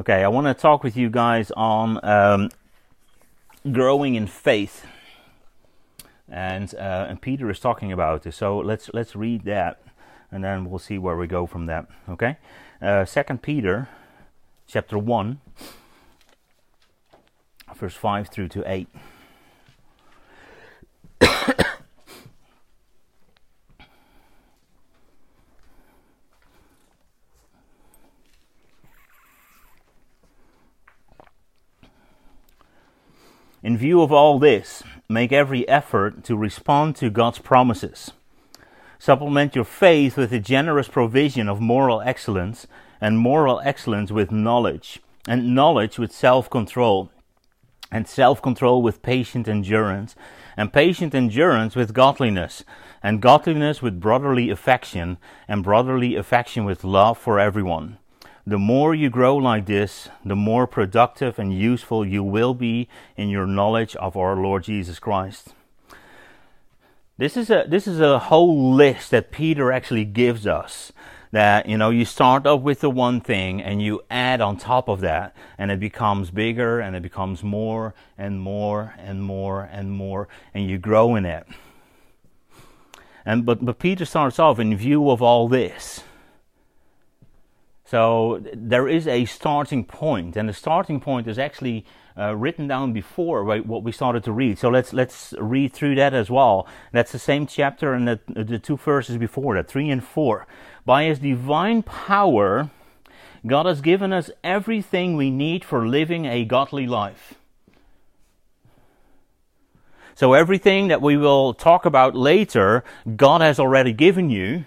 Okay, 0.00 0.24
I 0.24 0.28
want 0.28 0.46
to 0.46 0.54
talk 0.54 0.82
with 0.82 0.96
you 0.96 1.10
guys 1.10 1.50
on 1.50 2.02
um, 2.02 2.50
growing 3.72 4.14
in 4.14 4.26
faith, 4.26 4.86
and 6.30 6.74
uh, 6.76 7.06
and 7.10 7.20
Peter 7.20 7.50
is 7.50 7.60
talking 7.60 7.92
about 7.92 8.22
this. 8.22 8.36
So 8.36 8.56
let's 8.56 8.88
let's 8.94 9.14
read 9.14 9.44
that, 9.44 9.82
and 10.30 10.42
then 10.42 10.70
we'll 10.70 10.78
see 10.78 10.96
where 10.96 11.14
we 11.18 11.26
go 11.26 11.44
from 11.44 11.66
that. 11.66 11.88
Okay, 12.08 12.38
uh, 12.80 13.04
Second 13.04 13.40
uh, 13.40 13.40
Peter, 13.42 13.88
chapter 14.66 14.96
one, 14.96 15.42
verse 17.76 17.94
five 17.94 18.30
through 18.30 18.48
to 18.48 18.62
eight. 18.64 18.88
In 33.64 33.78
view 33.78 34.02
of 34.02 34.10
all 34.10 34.40
this, 34.40 34.82
make 35.08 35.30
every 35.30 35.66
effort 35.68 36.24
to 36.24 36.36
respond 36.36 36.96
to 36.96 37.10
God's 37.10 37.38
promises. 37.38 38.10
Supplement 38.98 39.54
your 39.54 39.64
faith 39.64 40.16
with 40.16 40.32
a 40.32 40.40
generous 40.40 40.88
provision 40.88 41.48
of 41.48 41.60
moral 41.60 42.00
excellence, 42.00 42.66
and 43.00 43.18
moral 43.20 43.60
excellence 43.64 44.10
with 44.10 44.32
knowledge, 44.32 45.00
and 45.28 45.54
knowledge 45.54 45.96
with 45.96 46.10
self 46.10 46.50
control, 46.50 47.12
and 47.92 48.08
self 48.08 48.42
control 48.42 48.82
with 48.82 49.00
patient 49.00 49.46
endurance, 49.46 50.16
and 50.56 50.72
patient 50.72 51.14
endurance 51.14 51.76
with 51.76 51.94
godliness, 51.94 52.64
and 53.00 53.22
godliness 53.22 53.80
with 53.80 54.00
brotherly 54.00 54.50
affection, 54.50 55.18
and 55.46 55.62
brotherly 55.62 56.16
affection 56.16 56.64
with 56.64 56.82
love 56.82 57.16
for 57.16 57.38
everyone. 57.38 57.98
The 58.44 58.58
more 58.58 58.92
you 58.92 59.08
grow 59.08 59.36
like 59.36 59.66
this, 59.66 60.08
the 60.24 60.34
more 60.34 60.66
productive 60.66 61.38
and 61.38 61.56
useful 61.56 62.04
you 62.04 62.24
will 62.24 62.54
be 62.54 62.88
in 63.16 63.28
your 63.28 63.46
knowledge 63.46 63.94
of 63.96 64.16
our 64.16 64.34
Lord 64.34 64.64
Jesus 64.64 64.98
Christ. 64.98 65.54
This 67.18 67.36
is 67.36 67.50
a 67.50 67.64
this 67.68 67.86
is 67.86 68.00
a 68.00 68.18
whole 68.18 68.72
list 68.74 69.12
that 69.12 69.30
Peter 69.30 69.70
actually 69.70 70.04
gives 70.04 70.44
us. 70.44 70.90
That 71.30 71.66
you 71.68 71.78
know, 71.78 71.90
you 71.90 72.04
start 72.04 72.44
off 72.44 72.62
with 72.62 72.80
the 72.80 72.90
one 72.90 73.20
thing 73.20 73.62
and 73.62 73.80
you 73.80 74.02
add 74.10 74.40
on 74.40 74.56
top 74.56 74.88
of 74.88 74.98
that, 75.02 75.36
and 75.56 75.70
it 75.70 75.78
becomes 75.78 76.32
bigger 76.32 76.80
and 76.80 76.96
it 76.96 77.02
becomes 77.02 77.44
more 77.44 77.94
and 78.18 78.40
more 78.40 78.92
and 78.98 79.22
more 79.22 79.60
and 79.70 79.92
more, 79.92 80.26
and 80.52 80.68
you 80.68 80.78
grow 80.78 81.14
in 81.14 81.24
it. 81.24 81.46
And 83.24 83.46
but, 83.46 83.64
but 83.64 83.78
Peter 83.78 84.04
starts 84.04 84.40
off 84.40 84.58
in 84.58 84.76
view 84.76 85.10
of 85.10 85.22
all 85.22 85.46
this 85.46 86.02
so 87.92 88.40
there 88.54 88.88
is 88.88 89.06
a 89.06 89.26
starting 89.26 89.84
point, 89.84 90.34
and 90.38 90.48
the 90.48 90.54
starting 90.54 90.98
point 90.98 91.28
is 91.28 91.38
actually 91.38 91.84
uh, 92.16 92.34
written 92.34 92.66
down 92.66 92.94
before 92.94 93.44
right, 93.44 93.66
what 93.66 93.82
we 93.82 93.92
started 93.92 94.24
to 94.24 94.32
read. 94.32 94.58
So 94.58 94.70
let's 94.70 94.94
let's 94.94 95.34
read 95.38 95.74
through 95.74 95.96
that 95.96 96.14
as 96.14 96.30
well. 96.30 96.66
That's 96.92 97.12
the 97.12 97.18
same 97.18 97.46
chapter 97.46 97.92
and 97.92 98.08
the, 98.08 98.18
the 98.28 98.58
two 98.58 98.78
verses 98.78 99.18
before 99.18 99.56
that, 99.56 99.68
three 99.68 99.90
and 99.90 100.02
four. 100.02 100.46
By 100.86 101.04
His 101.04 101.18
divine 101.18 101.82
power, 101.82 102.70
God 103.46 103.66
has 103.66 103.82
given 103.82 104.10
us 104.10 104.30
everything 104.42 105.14
we 105.14 105.28
need 105.28 105.62
for 105.62 105.86
living 105.86 106.24
a 106.24 106.46
godly 106.46 106.86
life. 106.86 107.34
So 110.14 110.32
everything 110.32 110.88
that 110.88 111.02
we 111.02 111.18
will 111.18 111.52
talk 111.52 111.84
about 111.84 112.14
later, 112.14 112.84
God 113.16 113.42
has 113.42 113.60
already 113.60 113.92
given 113.92 114.30
you. 114.30 114.64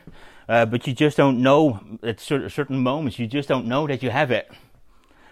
Uh, 0.48 0.66
but 0.66 0.86
you 0.86 0.94
just 0.94 1.18
don't 1.18 1.42
know 1.42 1.80
at 2.04 2.20
certain 2.20 2.82
moments, 2.82 3.18
you 3.20 3.28
just 3.28 3.50
don't 3.50 3.66
know 3.66 3.88
that 3.88 4.04
you 4.04 4.12
have 4.12 4.30
it. 4.32 4.52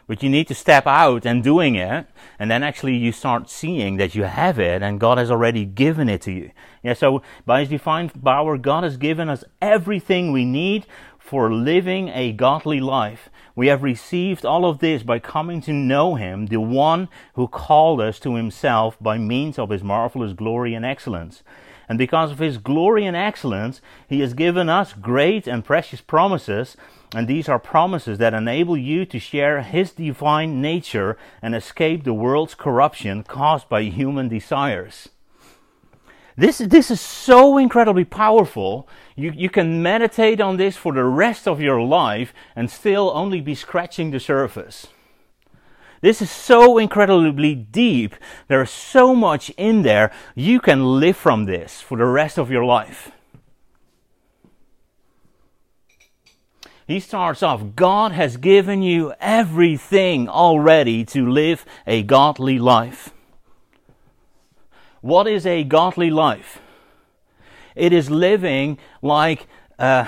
But 0.08 0.22
you 0.22 0.30
need 0.30 0.48
to 0.50 0.56
step 0.56 0.86
out 0.86 1.26
and 1.26 1.42
doing 1.44 1.76
it, 1.76 2.08
and 2.38 2.52
then 2.52 2.62
actually 2.64 2.96
you 2.98 3.12
start 3.12 3.50
seeing 3.50 3.98
that 3.98 4.16
you 4.16 4.24
have 4.24 4.60
it, 4.60 4.82
and 4.82 5.00
God 5.00 5.18
has 5.18 5.32
already 5.32 5.66
given 5.66 6.10
it 6.10 6.22
to 6.24 6.32
you. 6.32 6.52
Yeah, 6.82 6.94
so 6.94 7.22
by 7.46 7.62
His 7.62 7.70
divine 7.70 8.10
power, 8.10 8.58
God 8.58 8.84
has 8.84 8.98
given 8.98 9.30
us 9.30 9.44
everything 9.62 10.32
we 10.32 10.46
need 10.46 10.86
for 11.20 11.54
living 11.54 12.10
a 12.10 12.34
godly 12.34 12.82
life. 12.82 13.30
We 13.56 13.68
have 13.68 13.82
received 13.84 14.46
all 14.46 14.66
of 14.66 14.80
this 14.80 15.04
by 15.04 15.20
coming 15.20 15.62
to 15.62 15.72
know 15.74 16.16
Him, 16.16 16.48
the 16.48 16.60
one 16.60 17.08
who 17.36 17.48
called 17.48 18.02
us 18.02 18.20
to 18.22 18.36
Himself 18.36 18.98
by 19.00 19.18
means 19.20 19.58
of 19.58 19.70
His 19.70 19.84
marvelous 19.84 20.34
glory 20.34 20.74
and 20.74 20.84
excellence. 20.84 21.44
And 21.90 21.98
because 21.98 22.32
of 22.32 22.40
his 22.40 22.58
glory 22.58 23.06
and 23.06 23.16
excellence, 23.18 23.82
he 24.08 24.22
has 24.22 24.34
given 24.34 24.70
us 24.70 24.94
great 24.94 25.48
and 25.48 25.66
precious 25.66 26.02
promises. 26.02 26.78
And 27.16 27.28
these 27.28 27.50
are 27.50 27.60
promises 27.60 28.18
that 28.20 28.34
enable 28.34 28.78
you 28.78 29.06
to 29.06 29.20
share 29.20 29.62
his 29.62 29.92
divine 29.92 30.62
nature 30.62 31.18
and 31.42 31.54
escape 31.54 32.04
the 32.04 32.14
world's 32.14 32.56
corruption 32.56 33.24
caused 33.24 33.68
by 33.70 33.84
human 33.84 34.30
desires. 34.30 35.10
This, 36.36 36.58
this 36.58 36.90
is 36.90 37.00
so 37.00 37.60
incredibly 37.60 38.06
powerful. 38.06 38.88
You, 39.16 39.32
you 39.36 39.50
can 39.52 39.84
meditate 39.84 40.42
on 40.42 40.58
this 40.58 40.76
for 40.76 40.92
the 40.92 41.04
rest 41.04 41.48
of 41.48 41.62
your 41.62 41.82
life 41.84 42.34
and 42.56 42.72
still 42.72 43.12
only 43.14 43.40
be 43.40 43.54
scratching 43.54 44.10
the 44.10 44.20
surface. 44.20 44.88
This 46.04 46.22
is 46.22 46.30
so 46.30 46.78
incredibly 46.78 47.56
deep. 47.56 48.16
There 48.50 48.62
is 48.62 48.70
so 48.70 49.16
much 49.16 49.50
in 49.52 49.84
there. 49.84 50.12
You 50.36 50.60
can 50.60 51.00
live 51.00 51.16
from 51.16 51.46
this 51.46 51.80
for 51.80 51.98
the 51.98 52.06
rest 52.06 52.38
of 52.38 52.52
your 52.52 52.66
life. 52.66 53.12
He 56.86 57.00
starts 57.00 57.42
off 57.42 57.78
God 57.78 58.12
has 58.12 58.36
given 58.36 58.82
you 58.84 59.14
everything 59.22 60.28
already 60.28 61.06
to 61.06 61.26
live 61.26 61.64
a 61.88 62.04
godly 62.04 62.60
life. 62.60 63.12
What 65.00 65.26
is 65.26 65.46
a 65.46 65.64
godly 65.64 66.10
life? 66.10 66.60
It 67.78 67.94
is 67.94 68.12
living 68.12 68.78
like, 69.02 69.48
uh, 69.80 70.08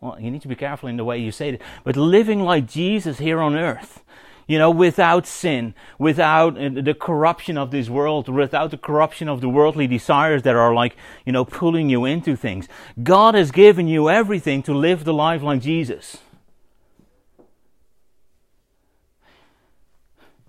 well, 0.00 0.18
you 0.20 0.32
need 0.32 0.42
to 0.42 0.48
be 0.48 0.56
careful 0.56 0.88
in 0.88 0.96
the 0.96 1.04
way 1.04 1.18
you 1.18 1.30
say 1.30 1.50
it, 1.50 1.62
but 1.84 1.96
living 1.96 2.40
like 2.40 2.66
Jesus 2.66 3.18
here 3.18 3.38
on 3.40 3.54
earth 3.54 4.02
you 4.46 4.58
know, 4.58 4.70
without 4.70 5.26
sin, 5.26 5.74
without 5.98 6.56
uh, 6.56 6.68
the 6.68 6.94
corruption 6.94 7.58
of 7.58 7.70
this 7.72 7.88
world, 7.88 8.28
without 8.28 8.70
the 8.70 8.78
corruption 8.78 9.28
of 9.28 9.40
the 9.40 9.48
worldly 9.48 9.86
desires 9.86 10.42
that 10.42 10.54
are 10.54 10.72
like, 10.72 10.96
you 11.24 11.32
know, 11.32 11.44
pulling 11.44 11.88
you 11.90 12.04
into 12.04 12.36
things. 12.36 12.68
God 13.02 13.34
has 13.34 13.50
given 13.50 13.88
you 13.88 14.08
everything 14.08 14.62
to 14.62 14.72
live 14.72 15.04
the 15.04 15.14
life 15.14 15.42
like 15.42 15.60
Jesus. 15.62 16.18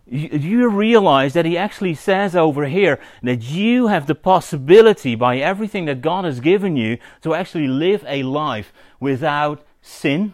you 0.10 0.66
realize 0.70 1.34
that 1.34 1.44
he 1.44 1.58
actually 1.58 1.94
says 1.94 2.34
over 2.34 2.64
here 2.68 2.98
that 3.22 3.42
you 3.42 3.88
have 3.88 4.08
the 4.08 4.16
possibility 4.16 5.16
by 5.16 5.38
everything 5.38 5.84
that 5.84 6.00
God 6.00 6.24
has 6.24 6.40
given 6.40 6.78
you 6.78 6.98
to 7.24 7.34
actually 7.34 7.68
live 7.68 8.06
a 8.08 8.24
life 8.24 8.72
without 9.02 9.66
sin, 9.82 10.34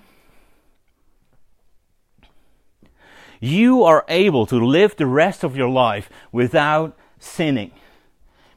you 3.43 3.83
are 3.83 4.05
able 4.07 4.45
to 4.45 4.55
live 4.55 4.95
the 4.95 5.05
rest 5.05 5.43
of 5.43 5.57
your 5.57 5.67
life 5.67 6.09
without 6.31 6.95
sinning. 7.19 7.71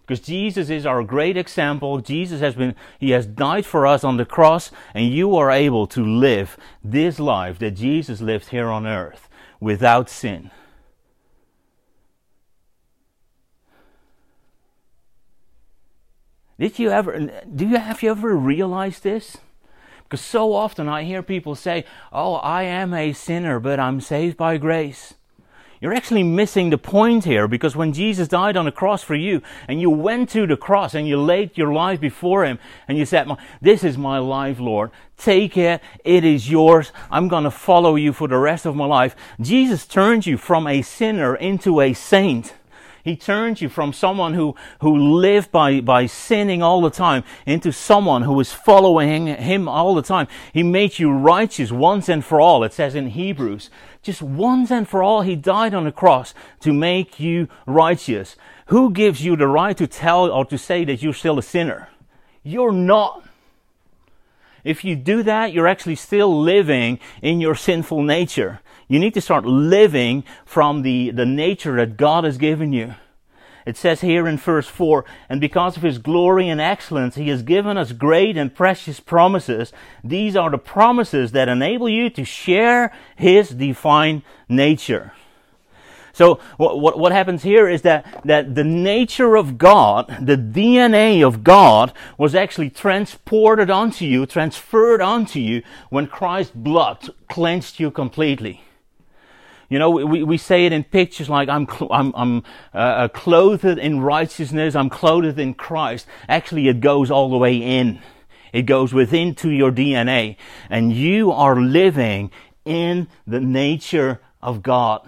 Because 0.03 0.21
Jesus 0.21 0.71
is 0.71 0.87
our 0.87 1.03
great 1.03 1.37
example. 1.37 1.99
Jesus 2.01 2.41
has 2.41 2.55
been, 2.55 2.77
He 3.01 3.11
has 3.11 3.27
died 3.27 3.67
for 3.67 3.85
us 3.85 4.05
on 4.05 4.17
the 4.17 4.25
cross, 4.25 4.71
and 4.95 5.09
you 5.13 5.35
are 5.35 5.51
able 5.51 5.89
to 5.89 6.05
live 6.07 6.57
this 6.85 7.19
life 7.19 7.59
that 7.59 7.73
Jesus 7.73 8.21
lived 8.21 8.51
here 8.51 8.69
on 8.69 8.87
earth 8.87 9.29
without 9.59 10.09
sin. 10.09 10.53
Did 16.61 16.79
you 16.79 16.91
ever, 16.91 17.19
do 17.53 17.67
you, 17.67 17.77
have 17.77 18.05
you 18.05 18.11
ever 18.13 18.37
realized 18.37 19.03
this? 19.03 19.37
Because 20.09 20.25
so 20.25 20.53
often 20.53 20.89
I 20.89 21.03
hear 21.03 21.21
people 21.21 21.57
say, 21.57 21.85
Oh, 22.13 22.35
I 22.35 22.63
am 22.63 22.95
a 22.95 23.13
sinner, 23.13 23.59
but 23.59 23.81
I'm 23.81 24.01
saved 24.01 24.37
by 24.37 24.57
grace. 24.57 25.15
You're 25.81 25.93
actually 25.95 26.23
missing 26.23 26.71
the 26.71 26.79
point 26.79 27.25
here 27.25 27.47
because 27.49 27.77
when 27.77 27.93
Jesus 27.93 28.29
died 28.29 28.57
on 28.57 28.65
the 28.65 28.73
cross 28.73 29.03
for 29.03 29.15
you 29.17 29.43
and 29.69 29.79
you 29.81 29.91
went 29.91 30.31
to 30.31 30.47
the 30.47 30.57
cross 30.57 30.95
and 30.95 31.07
you 31.07 31.21
laid 31.21 31.59
your 31.59 31.71
life 31.71 32.01
before 32.01 32.45
him 32.47 32.59
and 32.89 32.97
you 32.97 33.05
said, 33.05 33.29
This 33.61 33.83
is 33.83 33.99
my 33.99 34.19
life, 34.19 34.61
Lord. 34.61 34.93
Take 35.19 35.57
it. 35.57 35.83
It 36.05 36.25
is 36.25 36.49
yours. 36.49 36.93
I'm 37.11 37.27
going 37.27 37.45
to 37.45 37.51
follow 37.51 37.97
you 37.97 38.13
for 38.13 38.29
the 38.29 38.39
rest 38.39 38.65
of 38.65 38.77
my 38.77 38.87
life. 38.87 39.17
Jesus 39.41 39.87
turned 39.87 40.25
you 40.25 40.37
from 40.39 40.69
a 40.69 40.83
sinner 40.83 41.35
into 41.35 41.81
a 41.81 41.93
saint. 41.95 42.55
He 43.07 43.15
turns 43.15 43.63
you 43.63 43.69
from 43.69 43.93
someone 43.93 44.35
who, 44.35 44.57
who 44.81 44.97
lived 44.97 45.53
by, 45.53 45.81
by 45.81 46.07
sinning 46.07 46.61
all 46.61 46.81
the 46.81 46.91
time 46.91 47.23
into 47.47 47.71
someone 47.71 48.23
who 48.23 48.41
is 48.41 48.53
following 48.53 49.29
him 49.29 49.69
all 49.69 49.95
the 49.95 50.03
time. 50.03 50.27
He 50.53 50.65
made 50.65 50.99
you 50.99 51.13
righteous 51.13 51.71
once 51.71 52.09
and 52.09 52.25
for 52.25 52.41
all, 52.41 52.65
it 52.65 52.73
says 52.73 52.97
in 52.97 53.11
Hebrews. 53.11 53.71
Just 54.03 54.23
once 54.23 54.73
and 54.73 54.89
for 54.89 55.05
all, 55.05 55.23
he 55.23 55.37
died 55.37 55.73
on 55.73 55.85
the 55.85 55.93
cross 55.93 56.35
to 56.59 56.73
make 56.73 57.21
you 57.21 57.47
righteous. 57.65 58.35
Who 58.67 58.91
gives 58.93 59.25
you 59.25 59.37
the 59.37 59.47
right 59.47 59.77
to 59.77 59.87
tell 59.87 60.29
or 60.29 60.45
to 60.47 60.59
say 60.59 60.85
that 60.85 61.01
you're 61.01 61.15
still 61.15 61.39
a 61.39 61.45
sinner? 61.45 61.91
You're 62.43 62.73
not. 62.73 63.23
If 64.65 64.85
you 64.85 64.97
do 64.97 65.23
that, 65.23 65.53
you're 65.53 65.69
actually 65.69 65.95
still 65.95 66.41
living 66.43 66.99
in 67.23 67.41
your 67.41 67.55
sinful 67.55 68.03
nature. 68.03 68.59
You 68.89 69.01
need 69.01 69.15
to 69.15 69.21
start 69.21 69.45
living 69.45 70.23
from 70.45 70.83
the, 70.83 71.11
the 71.11 71.27
nature 71.27 71.77
that 71.77 71.97
God 71.97 72.23
has 72.25 72.39
given 72.39 72.73
you. 72.73 72.95
It 73.67 73.77
says 73.77 74.01
here 74.01 74.29
in 74.29 74.37
verse 74.37 74.69
4, 74.69 75.05
and 75.29 75.41
because 75.41 75.77
of 75.77 75.83
his 75.83 75.99
glory 75.99 76.49
and 76.49 76.61
excellence, 76.61 77.17
he 77.17 77.29
has 77.31 77.43
given 77.43 77.77
us 77.77 77.91
great 77.91 78.37
and 78.37 78.55
precious 78.55 79.01
promises. 79.01 79.73
These 80.05 80.37
are 80.37 80.51
the 80.51 80.59
promises 80.59 81.33
that 81.33 81.49
enable 81.49 81.89
you 81.89 82.09
to 82.11 82.25
share 82.25 82.93
his 83.17 83.49
divine 83.51 84.23
nature. 84.49 85.13
So 86.13 86.39
what, 86.59 86.79
what, 86.79 86.97
what, 86.97 87.11
happens 87.13 87.43
here 87.43 87.69
is 87.69 87.83
that, 87.83 88.23
that 88.25 88.55
the 88.55 88.65
nature 88.65 89.37
of 89.37 89.59
God, 89.59 90.07
the 90.23 90.37
DNA 90.37 91.27
of 91.27 91.43
God, 91.43 91.93
was 92.17 92.37
actually 92.37 92.71
transported 92.71 93.69
onto 93.69 94.05
you, 94.05 94.25
transferred 94.27 95.01
onto 95.03 95.41
you 95.41 95.63
when 95.91 96.07
Christ's 96.07 96.53
blood 96.55 97.11
cleansed 97.29 97.81
you 97.81 97.91
completely. 97.91 98.63
You 99.69 99.79
know, 99.81 99.91
we, 99.91 100.23
we 100.23 100.39
say 100.39 100.67
it 100.67 100.73
in 100.73 100.85
pictures 100.85 101.29
like 101.29 101.49
I'm, 101.49 101.67
cl- 101.67 101.93
I'm, 101.93 102.13
I'm 102.15 102.39
uh, 102.73 102.77
uh, 102.77 103.09
clothed 103.09 103.65
in 103.65 104.01
righteousness, 104.01 104.75
I'm 104.77 104.91
clothed 104.91 105.39
in 105.39 105.55
Christ. 105.55 106.07
Actually, 106.29 106.69
it 106.69 106.81
goes 106.81 107.11
all 107.11 107.31
the 107.31 107.37
way 107.37 107.57
in. 107.57 108.01
It 108.53 108.63
goes 108.63 108.95
within 108.95 109.35
to 109.37 109.51
your 109.51 109.71
DNA 109.73 110.37
and 110.71 110.93
you 110.93 111.31
are 111.33 111.61
living 111.61 112.31
in 112.65 113.09
the 113.27 113.41
nature 113.41 114.21
of 114.41 114.63
God. 114.63 115.07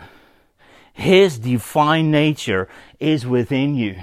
His 0.92 1.38
divine 1.38 2.10
nature 2.10 2.68
is 2.98 3.24
within 3.26 3.76
you. 3.76 3.96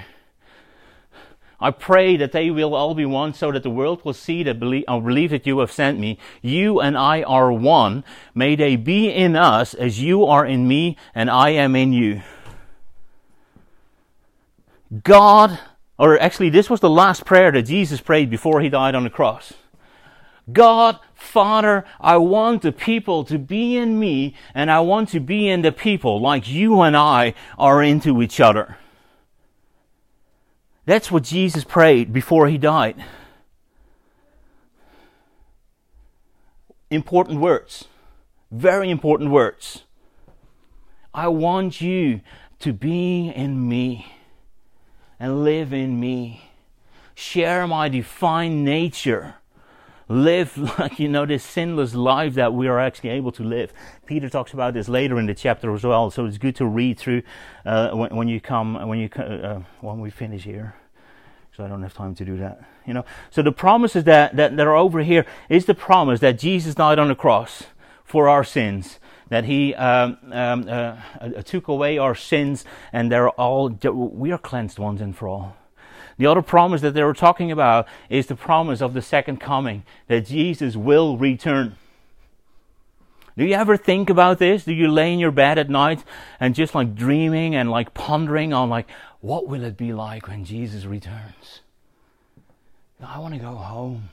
I 1.58 1.70
pray 1.70 2.16
that 2.18 2.32
they 2.32 2.50
will 2.50 2.74
all 2.74 2.94
be 2.94 3.06
one 3.06 3.32
so 3.32 3.50
that 3.52 3.62
the 3.62 3.70
world 3.70 4.04
will 4.04 4.12
see 4.12 4.42
that 4.42 4.60
believe, 4.60 4.84
or 4.88 4.96
uh, 4.98 5.00
believe 5.00 5.30
that 5.30 5.46
you 5.46 5.60
have 5.60 5.72
sent 5.72 5.98
me. 5.98 6.18
You 6.42 6.80
and 6.80 6.98
I 6.98 7.22
are 7.22 7.50
one. 7.50 8.04
May 8.34 8.56
they 8.56 8.76
be 8.76 9.08
in 9.08 9.36
us 9.36 9.72
as 9.72 10.00
you 10.02 10.26
are 10.26 10.44
in 10.44 10.68
me 10.68 10.96
and 11.14 11.30
I 11.30 11.50
am 11.50 11.74
in 11.74 11.92
you. 11.94 12.20
God, 15.02 15.58
or 15.98 16.18
actually, 16.20 16.50
this 16.50 16.68
was 16.70 16.80
the 16.80 16.90
last 16.90 17.24
prayer 17.24 17.50
that 17.50 17.62
Jesus 17.62 18.00
prayed 18.02 18.28
before 18.30 18.60
he 18.60 18.68
died 18.68 18.94
on 18.94 19.02
the 19.04 19.10
cross. 19.10 19.54
God, 20.52 20.98
Father, 21.14 21.84
I 22.00 22.18
want 22.18 22.62
the 22.62 22.70
people 22.70 23.24
to 23.24 23.36
be 23.38 23.76
in 23.76 23.98
me 23.98 24.34
and 24.54 24.70
I 24.70 24.80
want 24.80 25.08
to 25.08 25.20
be 25.20 25.48
in 25.48 25.62
the 25.62 25.72
people 25.72 26.20
like 26.20 26.48
you 26.48 26.82
and 26.82 26.94
I 26.96 27.32
are 27.58 27.82
into 27.82 28.20
each 28.22 28.40
other. 28.40 28.76
That's 30.86 31.10
what 31.10 31.24
Jesus 31.24 31.64
prayed 31.64 32.12
before 32.12 32.46
he 32.46 32.56
died. 32.56 32.94
Important 36.90 37.40
words. 37.40 37.86
Very 38.52 38.88
important 38.90 39.30
words. 39.30 39.82
I 41.12 41.26
want 41.28 41.80
you 41.80 42.20
to 42.60 42.72
be 42.72 43.28
in 43.34 43.68
me 43.68 44.12
and 45.18 45.42
live 45.42 45.72
in 45.72 45.98
me. 45.98 46.50
Share 47.16 47.66
my 47.66 47.88
divine 47.88 48.64
nature 48.64 49.34
live 50.08 50.56
like 50.78 50.98
you 51.00 51.08
know 51.08 51.26
this 51.26 51.42
sinless 51.44 51.94
life 51.94 52.34
that 52.34 52.52
we 52.54 52.68
are 52.68 52.78
actually 52.80 53.10
able 53.10 53.32
to 53.32 53.42
live 53.42 53.72
peter 54.06 54.28
talks 54.28 54.52
about 54.52 54.72
this 54.74 54.88
later 54.88 55.18
in 55.18 55.26
the 55.26 55.34
chapter 55.34 55.74
as 55.74 55.82
well 55.84 56.10
so 56.12 56.26
it's 56.26 56.38
good 56.38 56.54
to 56.54 56.64
read 56.64 56.96
through 56.98 57.22
uh, 57.64 57.90
when, 57.90 58.14
when, 58.14 58.28
you 58.28 58.40
come 58.40 58.74
when 58.86 58.98
you 59.00 59.08
uh, 59.18 59.20
uh, 59.22 59.62
when 59.80 59.98
we 60.00 60.08
finish 60.10 60.44
here 60.44 60.74
so 61.56 61.64
I 61.64 61.68
don't 61.68 61.80
have 61.84 61.94
time 61.94 62.14
to 62.16 62.22
do 62.26 62.36
that. 62.36 62.60
You 62.86 62.92
know. 62.92 63.06
So 63.30 63.40
the 63.40 63.50
promises 63.50 64.04
that, 64.04 64.36
that, 64.36 64.58
that 64.58 64.66
are 64.66 64.76
over 64.76 65.00
here 65.02 65.24
is 65.48 65.64
the 65.64 65.72
promise 65.72 66.20
that 66.20 66.38
Jesus 66.38 66.74
died 66.74 66.98
on 66.98 67.08
the 67.08 67.14
cross 67.14 67.62
for 68.04 68.28
our 68.28 68.44
sins, 68.44 68.98
that 69.30 69.44
He 69.46 69.74
um, 69.76 70.18
um, 70.32 70.68
uh, 70.68 70.96
uh 71.18 71.30
took 71.46 71.68
away 71.68 71.96
our 71.96 72.14
sins, 72.14 72.66
and 72.92 73.10
they're 73.10 73.30
all 73.40 73.70
we 73.70 74.32
are 74.32 74.36
cleansed 74.38 74.78
once 74.78 75.00
and 75.00 75.16
for 75.16 75.28
all. 75.28 75.56
The 76.18 76.26
other 76.26 76.42
promise 76.42 76.80
that 76.80 76.94
they 76.94 77.02
were 77.02 77.12
talking 77.14 77.50
about 77.52 77.86
is 78.08 78.26
the 78.26 78.36
promise 78.36 78.80
of 78.80 78.94
the 78.94 79.02
second 79.02 79.38
coming, 79.38 79.82
that 80.08 80.26
Jesus 80.26 80.74
will 80.76 81.16
return. 81.18 81.76
Do 83.36 83.44
you 83.44 83.54
ever 83.54 83.76
think 83.76 84.08
about 84.08 84.38
this? 84.38 84.64
Do 84.64 84.72
you 84.72 84.88
lay 84.90 85.12
in 85.12 85.18
your 85.18 85.30
bed 85.30 85.58
at 85.58 85.68
night 85.68 86.04
and 86.40 86.54
just 86.54 86.74
like 86.74 86.94
dreaming 86.94 87.54
and 87.54 87.70
like 87.70 87.92
pondering 87.92 88.54
on 88.54 88.70
like 88.70 88.88
what 89.20 89.46
will 89.46 89.62
it 89.64 89.76
be 89.76 89.92
like 89.92 90.26
when 90.28 90.44
Jesus 90.46 90.86
returns? 90.86 91.60
I 93.04 93.18
want 93.18 93.34
to 93.34 93.40
go 93.40 93.54
home. 93.54 94.08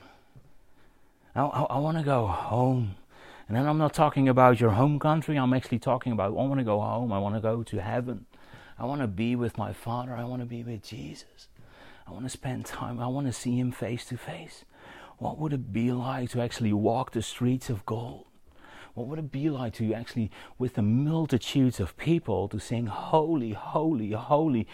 I, 1.34 1.40
I, 1.42 1.62
I 1.64 1.80
want 1.80 1.98
to 1.98 2.04
go 2.04 2.26
home. 2.28 2.96
And 3.48 3.56
then 3.56 3.66
I'm 3.66 3.78
not 3.78 3.94
talking 3.94 4.28
about 4.28 4.60
your 4.60 4.72
home 4.72 5.00
country. 5.00 5.38
I'm 5.38 5.54
actually 5.54 5.80
talking 5.80 6.12
about 6.12 6.26
I 6.26 6.28
want 6.42 6.58
to 6.58 6.66
go 6.66 6.82
home. 6.82 7.14
I 7.14 7.20
want 7.20 7.36
to 7.36 7.42
go 7.42 7.64
to 7.64 7.82
heaven. 7.82 8.26
I 8.78 8.84
want 8.84 9.00
to 9.02 9.08
be 9.08 9.38
with 9.38 9.58
my 9.58 9.72
Father. 9.72 10.14
I 10.14 10.26
want 10.26 10.42
to 10.42 10.46
be 10.46 10.64
with 10.66 10.84
Jesus. 10.84 11.48
I 12.08 12.12
want 12.12 12.24
to 12.26 12.30
spend 12.30 12.66
time. 12.66 13.00
I 13.00 13.08
want 13.08 13.28
to 13.28 13.34
see 13.34 13.58
him 13.60 13.72
face 13.72 14.06
to 14.06 14.18
face. 14.18 14.66
What 15.20 15.38
would 15.40 15.54
it 15.54 15.72
be 15.72 15.92
like 15.92 16.30
to 16.32 16.42
actually 16.42 16.74
walk 16.74 17.12
the 17.12 17.22
streets 17.22 17.70
of 17.70 17.86
gold? 17.86 18.26
What 18.94 19.08
would 19.08 19.18
it 19.18 19.32
be 19.32 19.50
like 19.50 19.74
to 19.76 19.94
actually, 19.94 20.30
with 20.60 20.76
the 20.76 20.84
multitudes 20.84 21.80
of 21.80 21.98
people, 21.98 22.48
to 22.50 22.60
sing, 22.60 22.86
Holy, 22.88 23.52
holy, 23.52 24.12
holy 24.12 24.68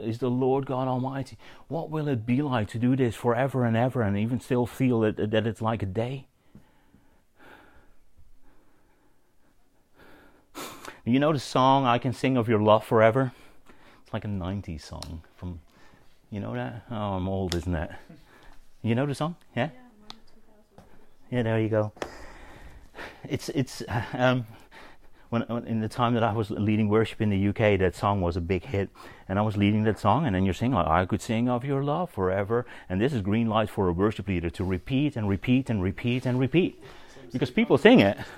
is 0.00 0.18
the 0.18 0.30
Lord 0.30 0.64
God 0.64 0.88
Almighty? 0.88 1.36
What 1.68 1.90
will 1.90 2.08
it 2.08 2.24
be 2.24 2.40
like 2.40 2.68
to 2.70 2.78
do 2.78 2.96
this 2.96 3.14
forever 3.14 3.64
and 3.66 3.76
ever 3.76 4.00
and 4.02 4.16
even 4.16 4.40
still 4.40 4.64
feel 4.64 5.00
that, 5.00 5.16
that 5.30 5.46
it's 5.46 5.60
like 5.60 5.82
a 5.82 5.86
day? 5.86 6.26
You 11.04 11.18
know 11.18 11.32
the 11.32 11.38
song 11.40 11.84
I 11.84 11.98
Can 11.98 12.12
Sing 12.14 12.36
of 12.38 12.48
Your 12.48 12.60
Love 12.60 12.84
Forever? 12.86 13.32
It's 14.02 14.12
like 14.12 14.24
a 14.24 14.28
90s 14.28 14.82
song 14.82 15.22
from 15.36 15.60
you 16.30 16.38
know 16.38 16.54
that? 16.54 16.82
Oh, 16.92 17.14
I'm 17.14 17.28
old, 17.28 17.56
isn't 17.56 17.74
it? 17.74 17.90
You 18.82 18.94
know 18.94 19.04
the 19.04 19.16
song? 19.16 19.34
Yeah. 19.56 19.70
Yeah, 21.30 21.42
there 21.42 21.60
you 21.60 21.68
go. 21.68 21.92
It's 23.28 23.48
it's 23.48 23.82
uh, 23.82 24.02
um, 24.14 24.46
when, 25.30 25.42
in 25.66 25.80
the 25.80 25.88
time 25.88 26.14
that 26.14 26.22
I 26.22 26.32
was 26.32 26.50
leading 26.50 26.88
worship 26.88 27.20
in 27.20 27.30
the 27.30 27.48
UK, 27.48 27.80
that 27.80 27.96
song 27.96 28.20
was 28.20 28.36
a 28.36 28.40
big 28.40 28.64
hit, 28.64 28.90
and 29.28 29.40
I 29.40 29.42
was 29.42 29.56
leading 29.56 29.82
that 29.84 29.98
song, 29.98 30.24
and 30.24 30.34
then 30.36 30.44
you're 30.44 30.54
singing, 30.54 30.76
"I 30.78 31.04
could 31.04 31.20
sing 31.20 31.48
of 31.48 31.64
your 31.64 31.82
love 31.82 32.10
forever," 32.10 32.64
and 32.88 33.00
this 33.00 33.12
is 33.12 33.22
green 33.22 33.48
light 33.48 33.68
for 33.68 33.88
a 33.88 33.92
worship 33.92 34.28
leader 34.28 34.50
to 34.50 34.64
repeat 34.64 35.16
and 35.16 35.28
repeat 35.28 35.68
and 35.68 35.82
repeat 35.82 36.26
and 36.26 36.38
repeat, 36.38 36.80
because 37.32 37.50
people 37.50 37.76
sing 37.78 38.00
it. 38.00 38.16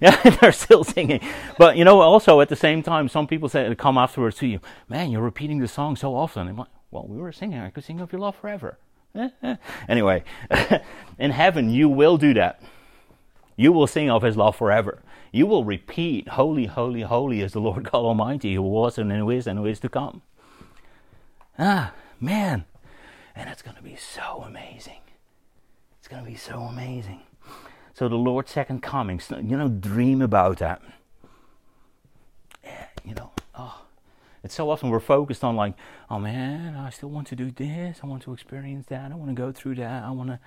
Yeah, 0.00 0.20
they're 0.40 0.50
still 0.50 0.82
singing. 0.82 1.20
But 1.58 1.76
you 1.76 1.84
know, 1.84 2.00
also 2.00 2.40
at 2.40 2.48
the 2.48 2.56
same 2.56 2.82
time, 2.82 3.08
some 3.08 3.28
people 3.28 3.48
say 3.48 3.72
come 3.76 3.96
afterwards 3.96 4.36
to 4.38 4.48
you, 4.48 4.58
man, 4.88 5.12
you're 5.12 5.22
repeating 5.22 5.60
the 5.60 5.68
song 5.68 5.94
so 5.94 6.16
often. 6.16 6.64
Well, 6.92 7.06
we 7.08 7.16
were 7.16 7.32
singing, 7.32 7.58
I 7.58 7.70
could 7.70 7.84
sing 7.84 8.00
of 8.00 8.12
your 8.12 8.20
love 8.20 8.36
forever. 8.36 8.78
anyway, 9.88 10.22
in 11.18 11.30
heaven, 11.32 11.70
you 11.70 11.88
will 11.88 12.18
do 12.18 12.34
that. 12.34 12.60
You 13.56 13.72
will 13.72 13.86
sing 13.86 14.10
of 14.10 14.22
his 14.22 14.36
love 14.36 14.56
forever. 14.56 15.02
You 15.32 15.46
will 15.46 15.64
repeat, 15.64 16.28
Holy, 16.28 16.66
holy, 16.66 17.00
holy 17.00 17.40
is 17.40 17.52
the 17.54 17.60
Lord 17.62 17.84
God 17.84 18.00
Almighty, 18.04 18.54
who 18.54 18.62
was 18.62 18.98
and 18.98 19.10
who 19.10 19.30
is 19.30 19.46
and 19.46 19.58
who 19.58 19.64
is 19.66 19.80
to 19.80 19.88
come. 19.88 20.20
Ah, 21.58 21.92
man. 22.20 22.66
And 23.34 23.48
it's 23.48 23.62
going 23.62 23.76
to 23.78 23.82
be 23.82 23.96
so 23.96 24.42
amazing. 24.46 25.00
It's 25.98 26.08
going 26.08 26.22
to 26.22 26.30
be 26.30 26.36
so 26.36 26.60
amazing. 26.60 27.20
So, 27.94 28.08
the 28.10 28.16
Lord's 28.16 28.50
second 28.50 28.82
coming, 28.82 29.20
you 29.30 29.56
know, 29.56 29.68
dream 29.68 30.20
about 30.20 30.58
that. 30.58 30.82
Yeah, 32.64 32.86
you 33.04 33.14
know, 33.14 33.31
it's 34.44 34.54
so 34.54 34.70
often 34.70 34.90
we're 34.90 34.98
focused 35.00 35.44
on 35.44 35.54
like, 35.54 35.74
oh 36.10 36.18
man, 36.18 36.74
I 36.74 36.90
still 36.90 37.10
want 37.10 37.28
to 37.28 37.36
do 37.36 37.50
this. 37.52 38.00
I 38.02 38.06
want 38.06 38.22
to 38.24 38.32
experience 38.32 38.86
that. 38.88 39.12
I 39.12 39.14
want 39.14 39.30
to 39.30 39.34
go 39.40 39.52
through 39.52 39.76
that. 39.76 40.02
I 40.02 40.10
want 40.10 40.30
to. 40.30 40.40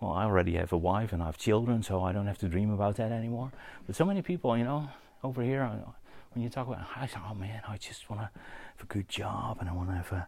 Well, 0.00 0.12
I 0.12 0.24
already 0.24 0.54
have 0.54 0.72
a 0.72 0.76
wife 0.76 1.12
and 1.12 1.22
I 1.22 1.26
have 1.26 1.36
children, 1.38 1.82
so 1.82 2.02
I 2.02 2.12
don't 2.12 2.26
have 2.26 2.38
to 2.38 2.48
dream 2.48 2.70
about 2.70 2.96
that 2.96 3.10
anymore. 3.10 3.50
But 3.86 3.96
so 3.96 4.04
many 4.04 4.22
people, 4.22 4.56
you 4.56 4.64
know, 4.64 4.88
over 5.22 5.42
here, 5.42 5.62
uh, 5.62 5.90
when 6.32 6.42
you 6.42 6.48
talk 6.50 6.66
about, 6.68 6.80
I 6.96 7.06
say, 7.06 7.16
oh 7.28 7.34
man, 7.34 7.62
I 7.66 7.76
just 7.76 8.08
want 8.10 8.22
to 8.22 8.26
have 8.26 8.82
a 8.84 8.86
good 8.86 9.08
job 9.08 9.58
and 9.60 9.68
I 9.68 9.72
want 9.72 9.88
to 9.90 9.94
have 9.94 10.12
a, 10.12 10.26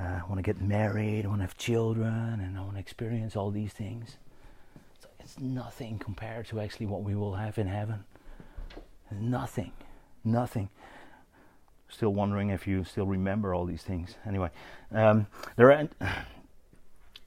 uh, 0.00 0.20
I 0.24 0.28
want 0.28 0.36
to 0.36 0.42
get 0.42 0.60
married, 0.60 1.24
I 1.24 1.28
want 1.28 1.40
to 1.40 1.46
have 1.46 1.56
children, 1.56 2.40
and 2.40 2.56
I 2.56 2.60
want 2.60 2.74
to 2.74 2.78
experience 2.80 3.36
all 3.36 3.50
these 3.50 3.72
things. 3.72 4.16
So 5.02 5.08
it's 5.18 5.38
nothing 5.40 5.98
compared 5.98 6.46
to 6.48 6.60
actually 6.60 6.86
what 6.86 7.02
we 7.02 7.14
will 7.14 7.34
have 7.34 7.58
in 7.58 7.66
heaven. 7.66 8.04
Nothing, 9.10 9.72
nothing 10.24 10.68
still 11.92 12.10
wondering 12.12 12.50
if 12.50 12.66
you 12.66 12.84
still 12.84 13.06
remember 13.06 13.54
all 13.54 13.64
these 13.64 13.82
things. 13.82 14.16
Anyway, 14.26 14.50
um, 14.92 15.26
there 15.56 15.72
are, 15.72 15.88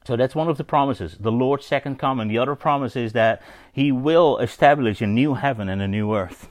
so 0.06 0.16
that's 0.16 0.34
one 0.34 0.48
of 0.48 0.56
the 0.56 0.64
promises, 0.64 1.16
the 1.20 1.32
Lord's 1.32 1.66
second 1.66 1.98
coming. 1.98 2.28
The 2.28 2.38
other 2.38 2.54
promise 2.54 2.96
is 2.96 3.12
that 3.12 3.42
He 3.72 3.92
will 3.92 4.38
establish 4.38 5.00
a 5.00 5.06
new 5.06 5.34
heaven 5.34 5.68
and 5.68 5.82
a 5.82 5.88
new 5.88 6.14
earth. 6.14 6.48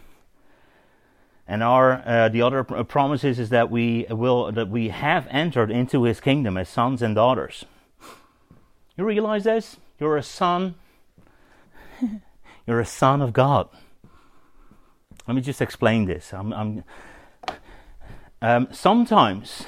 And 1.48 1.62
our 1.62 2.02
uh, 2.06 2.30
the 2.30 2.42
other 2.42 2.60
uh, 2.74 2.84
promises 2.84 3.32
is, 3.38 3.40
is 3.40 3.50
that 3.50 3.70
we 3.70 4.06
will 4.10 4.50
that 4.54 4.70
we 4.70 4.90
have 4.90 5.28
entered 5.30 5.70
into 5.70 6.04
His 6.04 6.22
kingdom 6.22 6.56
as 6.58 6.70
sons 6.70 7.02
and 7.02 7.16
daughters. 7.16 7.66
You 8.96 9.04
realize 9.04 9.44
this? 9.44 9.76
You're 10.00 10.16
a 10.18 10.24
son. 10.24 10.76
You're 12.68 12.80
a 12.80 12.86
son 12.86 13.22
of 13.22 13.34
God. 13.34 13.68
Let 15.28 15.36
me 15.36 15.42
just 15.42 15.62
explain 15.62 16.06
this. 16.06 16.34
I'm, 16.34 16.54
I'm 16.54 16.84
um, 18.44 18.68
sometimes 18.74 19.64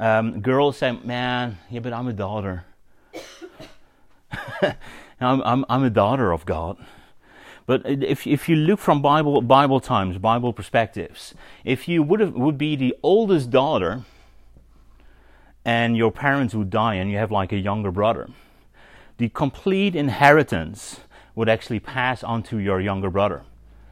um, 0.00 0.40
girls 0.40 0.78
say, 0.78 0.92
"Man, 1.04 1.58
yeah, 1.68 1.80
but 1.80 1.92
I'm 1.92 2.08
a 2.08 2.14
daughter. 2.14 2.64
I'm, 5.20 5.42
I'm, 5.42 5.62
I'm 5.68 5.82
a 5.84 5.90
daughter 5.90 6.32
of 6.32 6.46
God." 6.46 6.78
But 7.66 7.82
if, 7.84 8.26
if 8.26 8.48
you 8.48 8.56
look 8.56 8.80
from 8.80 9.02
Bible, 9.02 9.42
Bible 9.42 9.78
times, 9.80 10.16
Bible 10.16 10.54
perspectives, 10.54 11.34
if 11.66 11.86
you 11.86 12.02
would, 12.02 12.20
have, 12.20 12.32
would 12.34 12.56
be 12.56 12.76
the 12.76 12.94
oldest 13.02 13.50
daughter 13.50 14.02
and 15.66 15.96
your 15.98 16.10
parents 16.12 16.54
would 16.54 16.68
die 16.70 16.94
and 16.94 17.10
you 17.10 17.16
have 17.18 17.30
like 17.30 17.52
a 17.52 17.56
younger 17.58 17.90
brother, 17.90 18.28
the 19.18 19.28
complete 19.30 19.94
inheritance 19.96 21.00
would 21.34 21.48
actually 21.50 21.80
pass 21.80 22.22
onto 22.24 22.56
your 22.58 22.80
younger 22.80 23.10
brother 23.10 23.42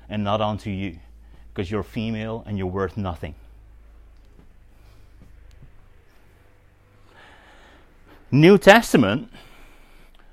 and 0.08 0.22
not 0.24 0.40
onto 0.42 0.68
you 0.70 0.98
because 1.54 1.70
you're 1.70 1.82
female 1.82 2.42
and 2.46 2.56
you're 2.58 2.66
worth 2.74 2.96
nothing. 2.98 3.34
New 8.34 8.56
Testament, 8.56 9.30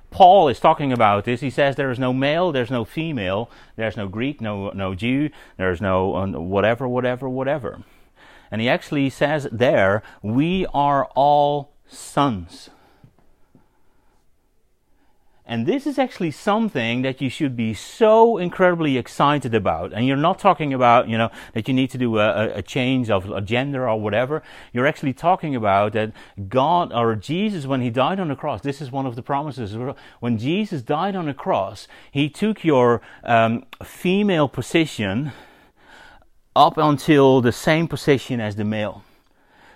Paul 0.09 0.47
is 0.47 0.61
talking 0.61 0.93
about 0.93 1.25
this. 1.25 1.41
He 1.41 1.49
says 1.49 1.75
there 1.75 1.91
is 1.91 1.99
no 1.99 2.13
male, 2.13 2.53
there's 2.53 2.71
no 2.71 2.85
female, 2.85 3.51
there's 3.75 3.97
no 3.97 4.07
Greek, 4.07 4.39
no 4.39 4.69
no 4.69 4.95
Jew, 4.95 5.29
there's 5.57 5.81
no 5.81 6.07
whatever, 6.35 6.87
whatever, 6.87 7.27
whatever. 7.27 7.83
And 8.49 8.61
he 8.61 8.69
actually 8.69 9.09
says 9.09 9.49
there, 9.51 10.01
we 10.23 10.65
are 10.73 11.05
all 11.13 11.73
sons. 11.89 12.69
And 15.49 15.65
this 15.65 15.87
is 15.87 15.97
actually 15.97 16.29
something 16.29 17.01
that 17.01 17.21
you 17.21 17.27
should 17.31 17.55
be 17.57 17.73
so 17.73 18.37
incredibly 18.37 18.99
excited 18.99 19.55
about. 19.55 19.91
And 19.93 20.05
you're 20.05 20.15
not 20.29 20.37
talking 20.37 20.75
about, 20.75 21.09
you 21.09 21.17
know, 21.17 21.31
that 21.55 21.67
you 21.67 21.73
need 21.73 21.89
to 21.89 21.97
do 21.97 22.19
a, 22.19 22.49
a 22.49 22.61
change 22.61 23.09
of 23.09 23.27
a 23.31 23.41
gender 23.41 23.89
or 23.89 23.99
whatever. 23.99 24.43
You're 24.71 24.85
actually 24.85 25.13
talking 25.13 25.55
about 25.55 25.93
that 25.93 26.11
God 26.49 26.93
or 26.93 27.15
Jesus, 27.15 27.65
when 27.65 27.81
he 27.81 27.89
died 27.89 28.19
on 28.19 28.27
the 28.27 28.35
cross, 28.35 28.61
this 28.61 28.79
is 28.79 28.91
one 28.91 29.07
of 29.07 29.15
the 29.15 29.23
promises. 29.23 29.75
When 30.19 30.37
Jesus 30.37 30.83
died 30.83 31.15
on 31.15 31.25
the 31.25 31.33
cross, 31.33 31.87
he 32.11 32.29
took 32.29 32.63
your 32.63 33.01
um, 33.23 33.65
female 33.83 34.47
position 34.49 35.31
up 36.55 36.77
until 36.77 37.41
the 37.41 37.51
same 37.51 37.87
position 37.87 38.39
as 38.39 38.55
the 38.55 38.63
male. 38.65 39.03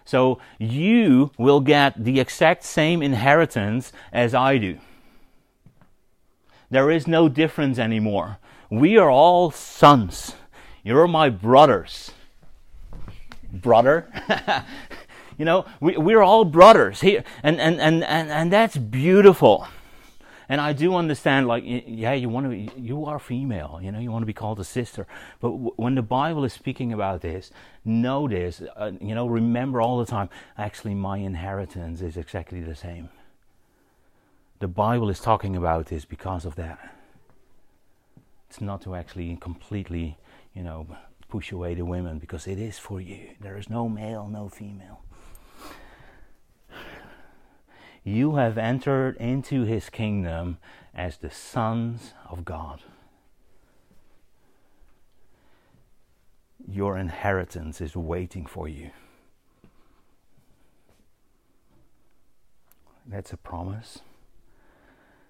So 0.05 0.37
you 0.59 1.31
will 1.39 1.61
get 1.61 1.95
the 1.97 2.19
exact 2.19 2.63
same 2.63 3.01
inheritance 3.01 3.91
as 4.11 4.35
I 4.35 4.59
do. 4.59 4.77
There 6.69 6.89
is 6.91 7.07
no 7.07 7.29
difference 7.29 7.79
anymore. 7.79 8.37
We 8.69 8.97
are 8.97 9.09
all 9.11 9.51
sons. 9.51 10.35
You're 10.83 11.07
my 11.07 11.29
brothers. 11.29 12.11
Brother? 13.51 14.11
you 15.37 15.45
know, 15.45 15.65
we, 15.79 15.97
we're 15.97 16.21
all 16.21 16.45
brothers 16.45 17.01
here. 17.01 17.23
And, 17.43 17.59
and, 17.59 17.79
and, 17.79 18.03
and, 18.03 18.29
and 18.29 18.51
that's 18.51 18.77
beautiful. 18.77 19.67
And 20.49 20.59
I 20.59 20.73
do 20.73 20.93
understand, 20.95 21.47
like, 21.47 21.63
yeah, 21.65 22.13
you 22.13 22.27
want 22.27 22.51
to, 22.51 22.79
you 22.79 23.05
are 23.05 23.17
female, 23.17 23.79
you 23.81 23.91
know, 23.93 23.99
you 23.99 24.11
want 24.11 24.23
to 24.23 24.27
be 24.27 24.33
called 24.33 24.59
a 24.59 24.65
sister. 24.65 25.07
But 25.39 25.49
w- 25.51 25.71
when 25.77 25.95
the 25.95 26.01
Bible 26.01 26.43
is 26.43 26.51
speaking 26.51 26.91
about 26.91 27.21
this, 27.21 27.49
know 27.85 28.27
this, 28.27 28.61
uh, 28.75 28.91
you 28.99 29.15
know, 29.15 29.25
remember 29.25 29.79
all 29.81 29.97
the 29.97 30.05
time, 30.05 30.29
actually, 30.57 30.95
my 30.95 31.17
inheritance 31.17 32.01
is 32.01 32.17
exactly 32.17 32.59
the 32.61 32.75
same 32.75 33.09
the 34.63 34.67
Bible 34.69 35.09
is 35.09 35.19
talking 35.19 35.57
about 35.57 35.91
is 35.91 36.05
because 36.05 36.45
of 36.45 36.55
that. 36.55 36.95
It's 38.49 38.61
not 38.61 38.79
to 38.83 38.95
actually 38.95 39.35
completely, 39.35 40.17
you 40.53 40.63
know, 40.63 40.87
push 41.27 41.51
away 41.51 41.73
the 41.73 41.83
women 41.83 42.17
because 42.17 42.47
it 42.47 42.57
is 42.57 42.79
for 42.79 43.01
you. 43.01 43.31
There 43.41 43.57
is 43.57 43.69
no 43.69 43.89
male, 43.89 44.29
no 44.29 44.47
female. 44.47 45.01
You 48.05 48.35
have 48.35 48.57
entered 48.57 49.17
into 49.17 49.63
his 49.63 49.89
kingdom 49.89 50.59
as 50.95 51.17
the 51.17 51.29
sons 51.29 52.13
of 52.29 52.45
God. 52.45 52.83
Your 56.69 56.97
inheritance 56.97 57.81
is 57.81 57.97
waiting 57.97 58.45
for 58.45 58.69
you. 58.69 58.91
That's 63.05 63.33
a 63.33 63.37
promise 63.37 63.99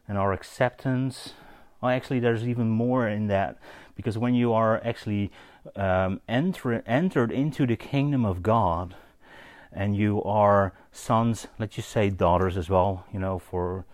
and 0.07 0.17
our 0.17 0.31
acceptance. 0.33 1.33
Well, 1.81 1.91
actually, 1.91 2.19
there's 2.19 2.48
even 2.48 2.69
more 2.69 3.07
in 3.07 3.27
that 3.27 3.57
because 3.95 4.17
when 4.17 4.33
you 4.33 4.53
are 4.53 4.81
actually 4.86 5.31
um, 5.75 6.22
enter, 6.27 6.81
entered 6.86 7.31
into 7.31 7.65
the 7.65 7.75
kingdom 7.75 8.25
of 8.25 8.43
God 8.43 8.95
and 9.72 9.95
you 9.95 10.22
are 10.24 10.74
sons, 10.91 11.48
let's 11.60 11.75
just 11.75 11.89
say 11.89 12.10
daughters 12.10 12.57
as 12.57 12.69
well, 12.69 13.05
you 13.13 13.19
know, 13.19 13.39
for 13.39 13.86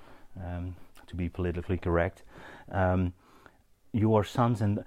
um, 0.44 0.76
to 1.08 1.16
be 1.16 1.30
politically 1.30 1.78
correct, 1.78 2.24
um, 2.72 3.14
you 3.92 4.14
are 4.16 4.24
sons 4.24 4.62
and 4.62 4.84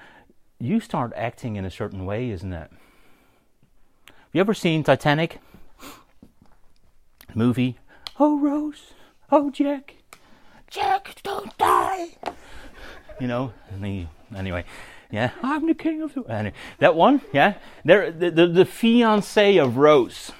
you 0.60 0.78
start 0.78 1.12
acting 1.16 1.56
in 1.56 1.64
a 1.64 1.70
certain 1.70 2.04
way, 2.04 2.30
isn't 2.30 2.52
it? 2.52 2.70
Have 4.06 4.30
you 4.34 4.40
ever 4.40 4.54
seen 4.54 4.84
Titanic? 4.84 5.40
Movie? 7.34 7.78
Oh, 8.20 8.38
Rose. 8.38 8.92
Oh, 9.30 9.50
Jack. 9.50 9.94
Jack, 10.72 11.16
don't 11.22 11.56
die. 11.58 12.06
You 13.20 13.26
know, 13.26 13.52
and 13.72 13.84
he, 13.84 14.08
anyway, 14.34 14.64
yeah, 15.10 15.32
I'm 15.42 15.66
the 15.66 15.74
king 15.74 16.00
of 16.00 16.14
the. 16.14 16.22
Anyway, 16.22 16.54
that 16.78 16.94
one, 16.96 17.20
yeah, 17.30 17.54
there, 17.84 18.10
the, 18.10 18.30
the, 18.30 18.46
the 18.48 18.64
fiance 18.64 19.58
of 19.58 19.76
Rose. 19.76 20.32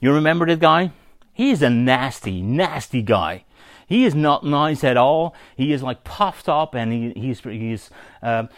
You 0.00 0.12
remember 0.14 0.46
that 0.46 0.60
guy? 0.60 0.92
He 1.34 1.50
is 1.50 1.60
a 1.60 1.68
nasty, 1.68 2.40
nasty 2.40 3.02
guy. 3.02 3.44
He 3.88 4.06
is 4.06 4.14
not 4.14 4.42
nice 4.42 4.82
at 4.82 4.96
all. 4.96 5.34
He 5.54 5.72
is 5.74 5.82
like 5.82 6.02
puffed 6.02 6.48
up, 6.48 6.74
and 6.74 6.92
he, 6.92 7.12
he's 7.14 7.40
he's. 7.40 7.90
Um, 8.22 8.48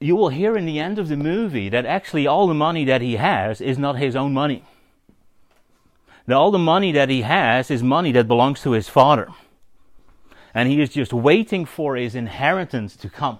you 0.00 0.16
will 0.16 0.28
hear 0.30 0.54
in 0.54 0.66
the 0.66 0.78
end 0.78 0.98
of 0.98 1.08
the 1.08 1.16
movie 1.16 1.70
that 1.70 1.86
actually 1.86 2.26
all 2.26 2.46
the 2.46 2.54
money 2.54 2.84
that 2.84 3.00
he 3.00 3.16
has 3.16 3.60
is 3.62 3.78
not 3.78 3.96
his 3.98 4.14
own 4.14 4.34
money 4.34 4.64
that 6.26 6.34
all 6.36 6.50
the 6.50 6.58
money 6.58 6.92
that 6.92 7.08
he 7.08 7.22
has 7.22 7.70
is 7.70 7.82
money 7.82 8.12
that 8.12 8.28
belongs 8.28 8.62
to 8.62 8.72
his 8.72 8.88
father. 8.88 9.28
And 10.54 10.68
he 10.68 10.80
is 10.80 10.90
just 10.90 11.12
waiting 11.12 11.64
for 11.64 11.96
his 11.96 12.14
inheritance 12.14 12.94
to 12.96 13.08
come. 13.08 13.38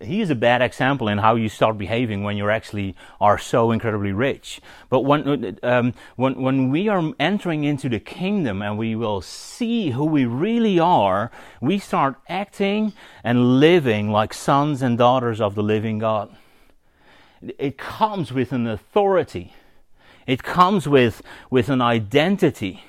He 0.00 0.20
is 0.20 0.30
a 0.30 0.34
bad 0.34 0.62
example 0.62 1.08
in 1.08 1.18
how 1.18 1.34
you 1.34 1.48
start 1.48 1.76
behaving 1.78 2.22
when 2.22 2.36
you 2.36 2.48
actually 2.48 2.94
are 3.20 3.38
so 3.38 3.70
incredibly 3.70 4.12
rich. 4.12 4.60
But 4.88 5.00
when, 5.00 5.58
um, 5.62 5.92
when, 6.16 6.40
when 6.40 6.70
we 6.70 6.88
are 6.88 7.12
entering 7.20 7.64
into 7.64 7.88
the 7.88 8.00
kingdom 8.00 8.62
and 8.62 8.78
we 8.78 8.94
will 8.96 9.20
see 9.20 9.90
who 9.90 10.04
we 10.04 10.24
really 10.24 10.78
are, 10.78 11.30
we 11.60 11.78
start 11.78 12.16
acting 12.28 12.92
and 13.22 13.60
living 13.60 14.10
like 14.10 14.32
sons 14.32 14.80
and 14.80 14.96
daughters 14.96 15.40
of 15.40 15.54
the 15.54 15.62
living 15.62 15.98
God. 15.98 16.30
It 17.58 17.76
comes 17.76 18.32
with 18.32 18.52
an 18.52 18.66
authority 18.66 19.52
it 20.26 20.42
comes 20.42 20.88
with, 20.88 21.22
with 21.50 21.68
an 21.68 21.82
identity. 21.82 22.84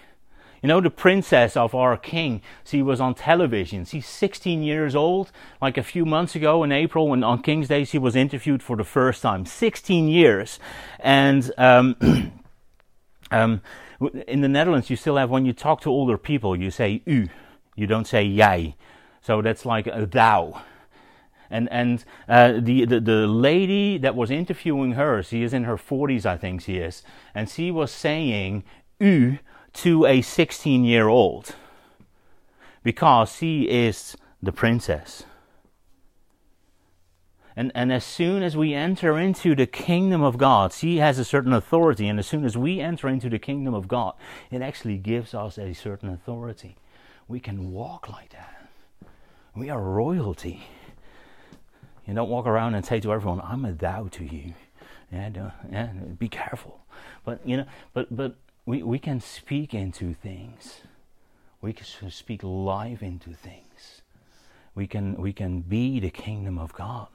You 0.61 0.67
know, 0.69 0.81
the 0.81 0.89
princess 0.89 1.55
of 1.55 1.75
our 1.75 1.95
king, 1.97 2.41
she 2.63 2.81
was 2.81 2.99
on 2.99 3.13
television. 3.13 3.85
She's 3.85 4.07
16 4.07 4.63
years 4.63 4.95
old. 4.95 5.31
Like 5.61 5.77
a 5.77 5.83
few 5.83 6.05
months 6.05 6.35
ago 6.35 6.63
in 6.63 6.71
April, 6.71 7.09
when 7.09 7.23
on 7.23 7.41
King's 7.41 7.67
Day, 7.67 7.83
she 7.83 7.97
was 7.97 8.15
interviewed 8.15 8.63
for 8.63 8.75
the 8.75 8.83
first 8.83 9.21
time. 9.21 9.45
16 9.45 10.07
years. 10.07 10.59
And, 10.99 11.51
um, 11.57 12.31
um, 13.31 13.61
in 14.27 14.41
the 14.41 14.47
Netherlands, 14.47 14.89
you 14.89 14.95
still 14.95 15.17
have, 15.17 15.29
when 15.29 15.45
you 15.45 15.53
talk 15.53 15.81
to 15.81 15.89
older 15.89 16.17
people, 16.17 16.55
you 16.55 16.71
say 16.71 17.01
u. 17.05 17.29
You 17.75 17.85
don't 17.87 18.07
say 18.07 18.25
jij. 18.27 18.73
So 19.21 19.41
that's 19.41 19.65
like 19.65 19.87
a 19.87 20.05
thou. 20.05 20.61
And, 21.49 21.71
and 21.71 22.03
uh, 22.27 22.53
the, 22.53 22.85
the, 22.85 22.99
the 22.99 23.27
lady 23.27 23.97
that 23.99 24.15
was 24.15 24.31
interviewing 24.31 24.93
her, 24.93 25.21
she 25.21 25.43
is 25.43 25.53
in 25.53 25.63
her 25.65 25.77
40s, 25.77 26.25
I 26.25 26.37
think 26.37 26.61
she 26.61 26.77
is, 26.77 27.03
and 27.33 27.49
she 27.49 27.71
was 27.71 27.91
saying 27.91 28.63
U 28.99 29.39
to 29.73 30.05
a 30.05 30.21
16 30.21 30.83
year 30.85 31.07
old 31.07 31.55
because 32.83 33.35
she 33.35 33.63
is 33.63 34.15
the 34.41 34.51
princess. 34.51 35.23
And, 37.57 37.71
and 37.73 37.91
as 37.93 38.03
soon 38.03 38.43
as 38.43 38.57
we 38.57 38.73
enter 38.73 39.17
into 39.17 39.55
the 39.55 39.65
kingdom 39.65 40.21
of 40.21 40.37
God, 40.37 40.73
she 40.73 40.97
has 40.97 41.17
a 41.17 41.23
certain 41.23 41.53
authority. 41.53 42.07
And 42.09 42.19
as 42.19 42.27
soon 42.27 42.43
as 42.43 42.57
we 42.57 42.81
enter 42.81 43.07
into 43.07 43.29
the 43.29 43.39
kingdom 43.39 43.73
of 43.73 43.87
God, 43.87 44.13
it 44.51 44.61
actually 44.61 44.97
gives 44.97 45.33
us 45.33 45.57
a 45.57 45.71
certain 45.71 46.09
authority. 46.09 46.75
We 47.29 47.39
can 47.39 47.71
walk 47.71 48.09
like 48.09 48.31
that. 48.31 48.69
We 49.55 49.69
are 49.69 49.81
royalty. 49.81 50.67
You 52.07 52.13
don't 52.13 52.29
walk 52.29 52.45
around 52.45 52.75
and 52.75 52.85
say 52.85 52.99
to 52.99 53.11
everyone, 53.13 53.41
"I'm 53.41 53.65
a 53.65 53.71
thou 53.71 54.07
to 54.09 54.23
you." 54.23 54.53
Yeah, 55.11 55.29
uh, 55.39 55.51
yeah, 55.71 55.85
be 56.17 56.29
careful. 56.29 56.85
But 57.23 57.39
you 57.47 57.57
know, 57.57 57.65
but 57.93 58.15
but 58.15 58.35
we, 58.65 58.83
we 58.83 58.99
can 58.99 59.19
speak 59.19 59.73
into 59.73 60.13
things. 60.13 60.81
We 61.61 61.73
can 61.73 62.11
speak 62.11 62.43
life 62.43 63.01
into 63.01 63.33
things. 63.33 64.01
We 64.75 64.85
can 64.87 65.15
we 65.15 65.33
can 65.33 65.61
be 65.61 65.99
the 65.99 66.11
kingdom 66.11 66.59
of 66.59 66.73
God. 66.73 67.07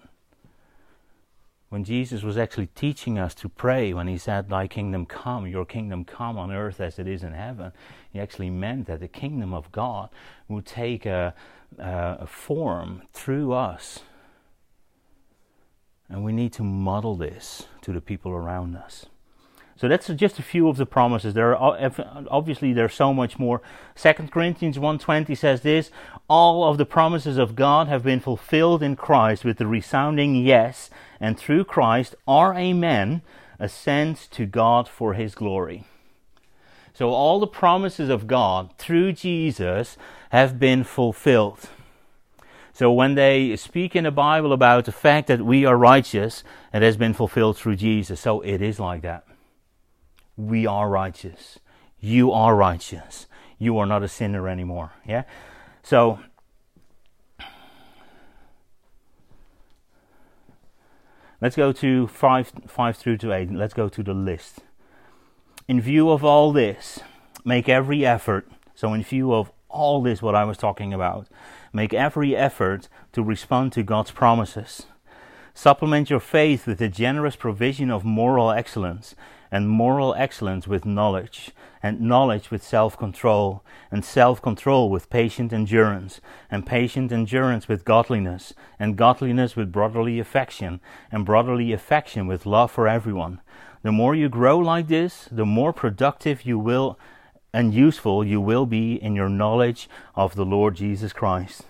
When 1.68 1.84
Jesus 1.84 2.24
was 2.24 2.36
actually 2.36 2.66
teaching 2.74 3.16
us 3.16 3.32
to 3.36 3.48
pray, 3.48 3.92
when 3.92 4.08
he 4.08 4.18
said, 4.18 4.48
"Thy 4.48 4.66
kingdom 4.66 5.06
come, 5.06 5.46
your 5.46 5.64
kingdom 5.64 6.04
come 6.04 6.36
on 6.36 6.50
earth 6.50 6.80
as 6.80 6.98
it 6.98 7.06
is 7.06 7.22
in 7.22 7.32
heaven," 7.32 7.70
he 8.12 8.18
actually 8.18 8.50
meant 8.50 8.86
that 8.88 8.98
the 8.98 9.06
kingdom 9.08 9.54
of 9.54 9.70
God 9.70 10.08
would 10.48 10.66
take 10.66 11.06
a, 11.06 11.32
a 11.78 12.26
form 12.26 13.02
through 13.12 13.52
us 13.52 14.00
and 16.10 16.24
we 16.24 16.32
need 16.32 16.52
to 16.54 16.62
model 16.64 17.14
this 17.14 17.66
to 17.82 17.92
the 17.92 18.00
people 18.00 18.32
around 18.32 18.76
us. 18.76 19.06
So 19.76 19.88
that's 19.88 20.08
just 20.08 20.38
a 20.38 20.42
few 20.42 20.68
of 20.68 20.76
the 20.76 20.84
promises. 20.84 21.32
There 21.32 21.56
are 21.56 21.90
obviously 22.28 22.72
there's 22.74 22.92
so 22.92 23.14
much 23.14 23.38
more. 23.38 23.62
Second 23.94 24.30
Corinthians 24.30 24.76
1:20 24.78 25.34
says 25.36 25.62
this, 25.62 25.90
all 26.28 26.64
of 26.68 26.76
the 26.76 26.84
promises 26.84 27.38
of 27.38 27.54
God 27.56 27.86
have 27.88 28.02
been 28.02 28.20
fulfilled 28.20 28.82
in 28.82 28.96
Christ 28.96 29.42
with 29.44 29.56
the 29.56 29.66
resounding 29.66 30.34
yes, 30.44 30.90
and 31.20 31.38
through 31.38 31.64
Christ 31.64 32.14
our 32.26 32.52
amen 32.54 33.22
ascends 33.60 34.26
to 34.32 34.44
God 34.46 34.88
for 34.88 35.14
his 35.14 35.34
glory. 35.34 35.84
So 36.92 37.10
all 37.10 37.38
the 37.38 37.46
promises 37.46 38.10
of 38.10 38.26
God 38.26 38.72
through 38.76 39.12
Jesus 39.12 39.96
have 40.30 40.58
been 40.58 40.82
fulfilled. 40.84 41.68
So 42.80 42.90
when 42.90 43.14
they 43.14 43.54
speak 43.56 43.94
in 43.94 44.04
the 44.04 44.10
Bible 44.10 44.54
about 44.54 44.86
the 44.86 44.92
fact 44.92 45.26
that 45.26 45.42
we 45.42 45.66
are 45.66 45.76
righteous, 45.76 46.42
it 46.72 46.80
has 46.80 46.96
been 46.96 47.12
fulfilled 47.12 47.58
through 47.58 47.76
Jesus. 47.76 48.20
So 48.20 48.40
it 48.40 48.62
is 48.62 48.80
like 48.80 49.02
that. 49.02 49.24
We 50.34 50.66
are 50.66 50.88
righteous. 50.88 51.58
You 51.98 52.32
are 52.32 52.56
righteous. 52.56 53.26
You 53.58 53.76
are 53.76 53.84
not 53.84 54.02
a 54.02 54.08
sinner 54.08 54.48
anymore. 54.48 54.92
Yeah? 55.06 55.24
So 55.82 56.20
Let's 61.42 61.56
go 61.56 61.72
to 61.72 62.06
5, 62.06 62.52
5 62.66 62.96
through 62.96 63.18
to 63.18 63.30
8. 63.30 63.52
Let's 63.52 63.74
go 63.74 63.90
to 63.90 64.02
the 64.02 64.14
list. 64.14 64.60
In 65.68 65.82
view 65.82 66.08
of 66.08 66.24
all 66.24 66.50
this, 66.50 67.00
make 67.44 67.68
every 67.68 68.06
effort. 68.06 68.48
So, 68.74 68.94
in 68.94 69.02
view 69.02 69.34
of 69.34 69.50
all 69.68 70.02
this, 70.02 70.22
what 70.22 70.34
I 70.34 70.44
was 70.44 70.56
talking 70.56 70.94
about, 70.94 71.28
Make 71.72 71.94
every 71.94 72.34
effort 72.34 72.88
to 73.12 73.22
respond 73.22 73.72
to 73.72 73.82
God's 73.84 74.10
promises. 74.10 74.86
Supplement 75.54 76.10
your 76.10 76.20
faith 76.20 76.66
with 76.66 76.78
the 76.78 76.88
generous 76.88 77.36
provision 77.36 77.90
of 77.90 78.04
moral 78.04 78.50
excellence, 78.50 79.14
and 79.52 79.68
moral 79.68 80.14
excellence 80.16 80.66
with 80.66 80.84
knowledge, 80.84 81.50
and 81.82 82.00
knowledge 82.00 82.50
with 82.50 82.62
self 82.62 82.98
control, 82.98 83.62
and 83.90 84.04
self 84.04 84.42
control 84.42 84.90
with 84.90 85.10
patient 85.10 85.52
endurance, 85.52 86.20
and 86.50 86.66
patient 86.66 87.12
endurance 87.12 87.68
with 87.68 87.84
godliness, 87.84 88.52
and 88.78 88.96
godliness 88.96 89.54
with 89.56 89.70
brotherly 89.72 90.18
affection, 90.18 90.80
and 91.12 91.24
brotherly 91.26 91.72
affection 91.72 92.26
with 92.26 92.46
love 92.46 92.70
for 92.70 92.88
everyone. 92.88 93.40
The 93.82 93.92
more 93.92 94.14
you 94.16 94.28
grow 94.28 94.58
like 94.58 94.88
this, 94.88 95.28
the 95.30 95.46
more 95.46 95.72
productive 95.72 96.44
you 96.44 96.58
will 96.58 96.98
and 97.52 97.74
useful 97.74 98.24
you 98.24 98.40
will 98.40 98.66
be 98.66 98.94
in 98.94 99.14
your 99.16 99.28
knowledge 99.28 99.88
of 100.14 100.34
the 100.34 100.44
Lord 100.44 100.76
Jesus 100.76 101.12
Christ. 101.12 101.64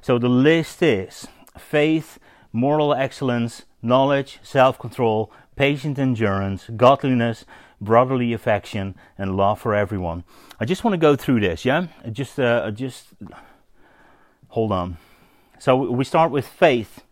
So 0.00 0.18
the 0.18 0.28
list 0.28 0.82
is 0.82 1.26
faith, 1.56 2.18
moral 2.52 2.92
excellence, 2.94 3.62
knowledge, 3.82 4.40
self 4.42 4.78
control, 4.78 5.32
patient 5.56 5.98
endurance, 5.98 6.66
godliness, 6.76 7.44
brotherly 7.80 8.32
affection, 8.32 8.94
and 9.16 9.36
love 9.36 9.60
for 9.60 9.74
everyone. 9.74 10.24
I 10.60 10.64
just 10.64 10.84
want 10.84 10.94
to 10.94 10.98
go 10.98 11.16
through 11.16 11.40
this, 11.40 11.64
yeah? 11.64 11.86
Just, 12.10 12.38
uh, 12.38 12.70
just 12.70 13.06
hold 14.48 14.72
on. 14.72 14.98
So 15.58 15.76
we 15.76 16.04
start 16.04 16.30
with 16.30 16.46
faith. 16.46 17.04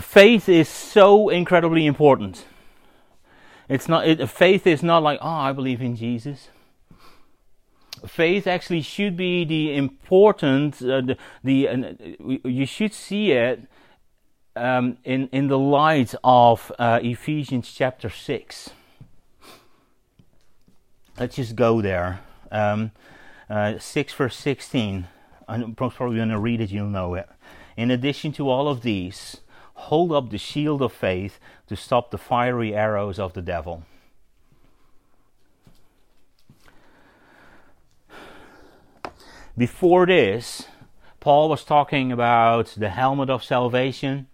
Faith 0.00 0.48
is 0.48 0.68
so 0.68 1.28
incredibly 1.28 1.84
important. 1.84 2.46
It's 3.68 3.88
not 3.88 4.06
it, 4.06 4.28
faith 4.30 4.66
is 4.66 4.82
not 4.82 5.02
like 5.02 5.18
oh 5.22 5.26
I 5.28 5.52
believe 5.52 5.80
in 5.82 5.96
Jesus 5.96 6.48
faith 8.06 8.46
actually 8.46 8.82
should 8.82 9.16
be 9.16 9.44
the 9.44 9.76
important, 9.76 10.76
uh, 10.82 11.00
the, 11.00 11.16
the 11.42 11.68
uh, 11.68 12.48
you 12.48 12.66
should 12.66 12.92
see 12.92 13.32
it 13.32 13.62
um, 14.56 14.98
in, 15.04 15.28
in 15.32 15.48
the 15.48 15.58
light 15.58 16.14
of 16.22 16.70
uh, 16.78 17.00
Ephesians 17.02 17.70
chapter 17.74 18.10
6. 18.10 18.70
Let's 21.18 21.36
just 21.36 21.56
go 21.56 21.80
there. 21.80 22.20
Um, 22.50 22.90
uh, 23.48 23.78
6 23.78 24.12
verse 24.14 24.36
16. 24.36 25.06
I'm 25.46 25.74
probably 25.74 26.16
going 26.16 26.30
to 26.30 26.38
read 26.38 26.60
it, 26.60 26.70
you'll 26.70 26.86
know 26.86 27.14
it. 27.14 27.28
In 27.76 27.90
addition 27.90 28.32
to 28.32 28.48
all 28.48 28.68
of 28.68 28.82
these, 28.82 29.38
hold 29.74 30.12
up 30.12 30.30
the 30.30 30.38
shield 30.38 30.80
of 30.80 30.92
faith 30.92 31.38
to 31.66 31.76
stop 31.76 32.10
the 32.10 32.18
fiery 32.18 32.74
arrows 32.74 33.18
of 33.18 33.32
the 33.32 33.42
devil. 33.42 33.84
Before 39.56 40.04
this, 40.04 40.66
Paul 41.20 41.48
was 41.48 41.62
talking 41.62 42.10
about 42.10 42.74
the 42.76 42.88
helmet 42.88 43.30
of 43.30 43.44
salvation, 43.44 44.26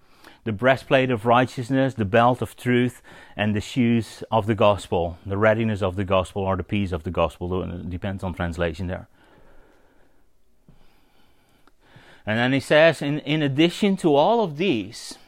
the 0.45 0.53
breastplate 0.53 1.11
of 1.11 1.27
righteousness, 1.27 1.93
the 1.93 2.07
belt 2.07 2.41
of 2.41 2.57
truth, 2.57 3.03
and 3.37 3.55
the 3.55 3.61
shoes 3.61 4.25
of 4.31 4.47
the 4.47 4.55
gospel, 4.55 5.19
the 5.27 5.37
readiness 5.37 5.83
of 5.83 5.97
the 5.97 6.05
gospel 6.05 6.43
or 6.45 6.57
the 6.57 6.63
peace 6.65 6.91
of 6.91 7.03
the 7.03 7.11
gospel. 7.11 7.63
It 7.63 7.71
uh, 7.71 7.77
depends 7.87 8.25
on 8.25 8.33
translation 8.33 8.87
there. 8.87 9.09
And 12.25 12.39
then 12.39 12.53
he 12.55 12.61
says, 12.61 13.03
in, 13.03 13.19
in 13.21 13.43
addition 13.43 13.97
to 13.99 14.15
all 14.15 14.43
of 14.43 14.57
these, 14.57 15.19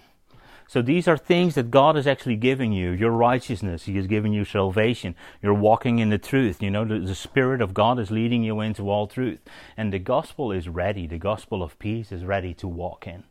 so 0.72 0.80
these 0.80 1.06
are 1.06 1.18
things 1.18 1.54
that 1.56 1.70
God 1.70 1.98
is 1.98 2.06
actually 2.06 2.36
giving 2.36 2.72
you 2.72 2.92
your 2.92 3.10
righteousness, 3.10 3.82
He 3.84 3.98
is 3.98 4.06
giving 4.06 4.32
you 4.32 4.46
salvation, 4.46 5.14
you're 5.42 5.52
walking 5.52 5.98
in 5.98 6.08
the 6.08 6.16
truth. 6.16 6.62
You 6.62 6.70
know, 6.70 6.82
the, 6.82 6.98
the 6.98 7.14
Spirit 7.14 7.60
of 7.60 7.74
God 7.74 7.98
is 7.98 8.10
leading 8.10 8.42
you 8.42 8.58
into 8.62 8.88
all 8.88 9.06
truth. 9.06 9.40
And 9.76 9.92
the 9.92 9.98
gospel 9.98 10.50
is 10.50 10.70
ready, 10.70 11.06
the 11.06 11.18
gospel 11.18 11.62
of 11.62 11.78
peace 11.78 12.10
is 12.10 12.24
ready 12.24 12.54
to 12.54 12.66
walk 12.66 13.06
in. 13.06 13.24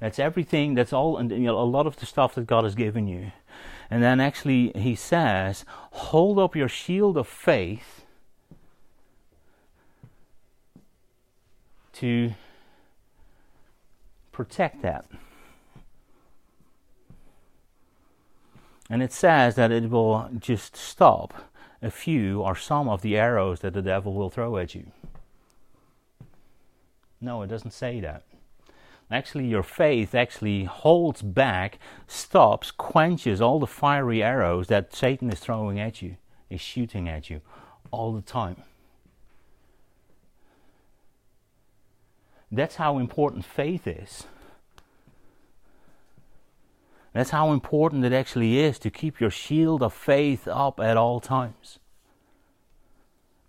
That's 0.00 0.18
everything, 0.18 0.74
that's 0.74 0.92
all, 0.92 1.16
and 1.16 1.30
you 1.30 1.38
know, 1.38 1.58
a 1.58 1.62
lot 1.64 1.86
of 1.86 1.96
the 1.96 2.04
stuff 2.04 2.34
that 2.34 2.46
God 2.46 2.64
has 2.64 2.74
given 2.74 3.06
you. 3.08 3.32
And 3.88 4.02
then 4.02 4.20
actually, 4.20 4.70
He 4.74 4.94
says, 4.96 5.64
hold 5.92 6.38
up 6.38 6.54
your 6.54 6.68
shield 6.68 7.16
of 7.16 7.26
faith 7.26 8.04
to 11.94 12.32
protect 14.30 14.82
that. 14.82 15.06
And 18.92 19.04
it 19.04 19.12
says 19.12 19.54
that 19.54 19.70
it 19.70 19.88
will 19.88 20.28
just 20.40 20.74
stop 20.76 21.54
a 21.80 21.92
few 21.92 22.42
or 22.42 22.56
some 22.56 22.88
of 22.88 23.02
the 23.02 23.16
arrows 23.16 23.60
that 23.60 23.72
the 23.72 23.80
devil 23.80 24.12
will 24.12 24.28
throw 24.28 24.56
at 24.58 24.74
you. 24.74 24.86
No, 27.20 27.42
it 27.42 27.46
doesn't 27.46 27.70
say 27.70 28.00
that. 28.00 28.24
Actually, 29.12 29.46
your 29.46 29.62
faith 29.62 30.14
actually 30.14 30.64
holds 30.64 31.22
back, 31.22 31.78
stops, 32.08 32.70
quenches 32.72 33.40
all 33.40 33.58
the 33.60 33.66
fiery 33.66 34.22
arrows 34.22 34.66
that 34.68 34.94
Satan 34.94 35.30
is 35.30 35.38
throwing 35.40 35.78
at 35.80 36.00
you, 36.02 36.16
is 36.48 36.60
shooting 36.60 37.08
at 37.08 37.30
you 37.30 37.40
all 37.92 38.12
the 38.12 38.20
time. 38.22 38.56
That's 42.52 42.76
how 42.76 42.98
important 42.98 43.44
faith 43.44 43.86
is. 43.86 44.24
That's 47.12 47.30
how 47.30 47.52
important 47.52 48.04
it 48.04 48.12
actually 48.12 48.58
is 48.58 48.78
to 48.80 48.90
keep 48.90 49.20
your 49.20 49.30
shield 49.30 49.82
of 49.82 49.92
faith 49.92 50.46
up 50.46 50.78
at 50.78 50.96
all 50.96 51.18
times. 51.18 51.78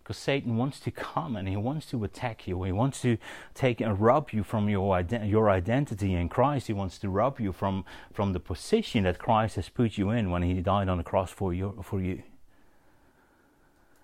Because 0.04 0.17
Satan 0.17 0.58
wants 0.58 0.80
to 0.80 0.89
come 0.89 1.36
and 1.36 1.47
he 1.47 1.56
wants 1.56 1.86
to 1.91 2.04
attack 2.04 2.47
you. 2.47 2.63
He 2.63 2.71
wants 2.71 3.02
to 3.02 3.17
take 3.54 3.80
and 3.80 4.00
rob 4.02 4.32
you 4.32 4.43
from 4.43 4.67
your, 4.67 5.00
your 5.24 5.52
identity 5.52 6.15
in 6.15 6.28
Christ. 6.28 6.67
He 6.67 6.74
wants 6.74 6.97
to 7.00 7.10
rob 7.10 7.39
you 7.39 7.52
from, 7.52 7.86
from 8.12 8.34
the 8.34 8.39
position 8.39 9.04
that 9.04 9.19
Christ 9.19 9.58
has 9.58 9.69
put 9.69 9.95
you 10.00 10.10
in 10.10 10.32
when 10.32 10.41
he 10.41 10.56
died 10.62 10.89
on 10.89 10.97
the 10.97 11.04
cross 11.04 11.30
for 11.30 11.54
you. 11.54 11.80
For 11.88 12.02
you 12.02 12.24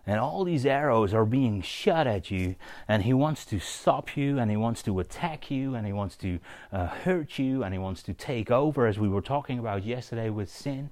and 0.08 0.20
all 0.22 0.46
these 0.46 0.66
arrows 0.66 1.14
are 1.14 1.26
being 1.26 1.62
shot 1.62 2.08
at 2.08 2.32
you, 2.32 2.56
and 2.88 3.04
he 3.04 3.14
wants 3.14 3.44
to 3.46 3.60
stop 3.60 4.16
you, 4.16 4.40
and 4.40 4.50
he 4.50 4.56
wants 4.56 4.82
to 4.84 5.00
attack 5.00 5.52
you, 5.52 5.76
and 5.76 5.86
he 5.86 5.92
wants 5.92 6.16
to 6.16 6.40
uh, 6.72 6.88
hurt 6.88 7.38
you, 7.38 7.62
and 7.62 7.74
he 7.74 7.78
wants 7.78 8.02
to 8.04 8.14
take 8.14 8.50
over, 8.50 8.88
as 8.88 8.98
we 8.98 9.10
were 9.10 9.22
talking 9.22 9.60
about 9.60 9.84
yesterday 9.84 10.30
with 10.30 10.50
sin. 10.50 10.90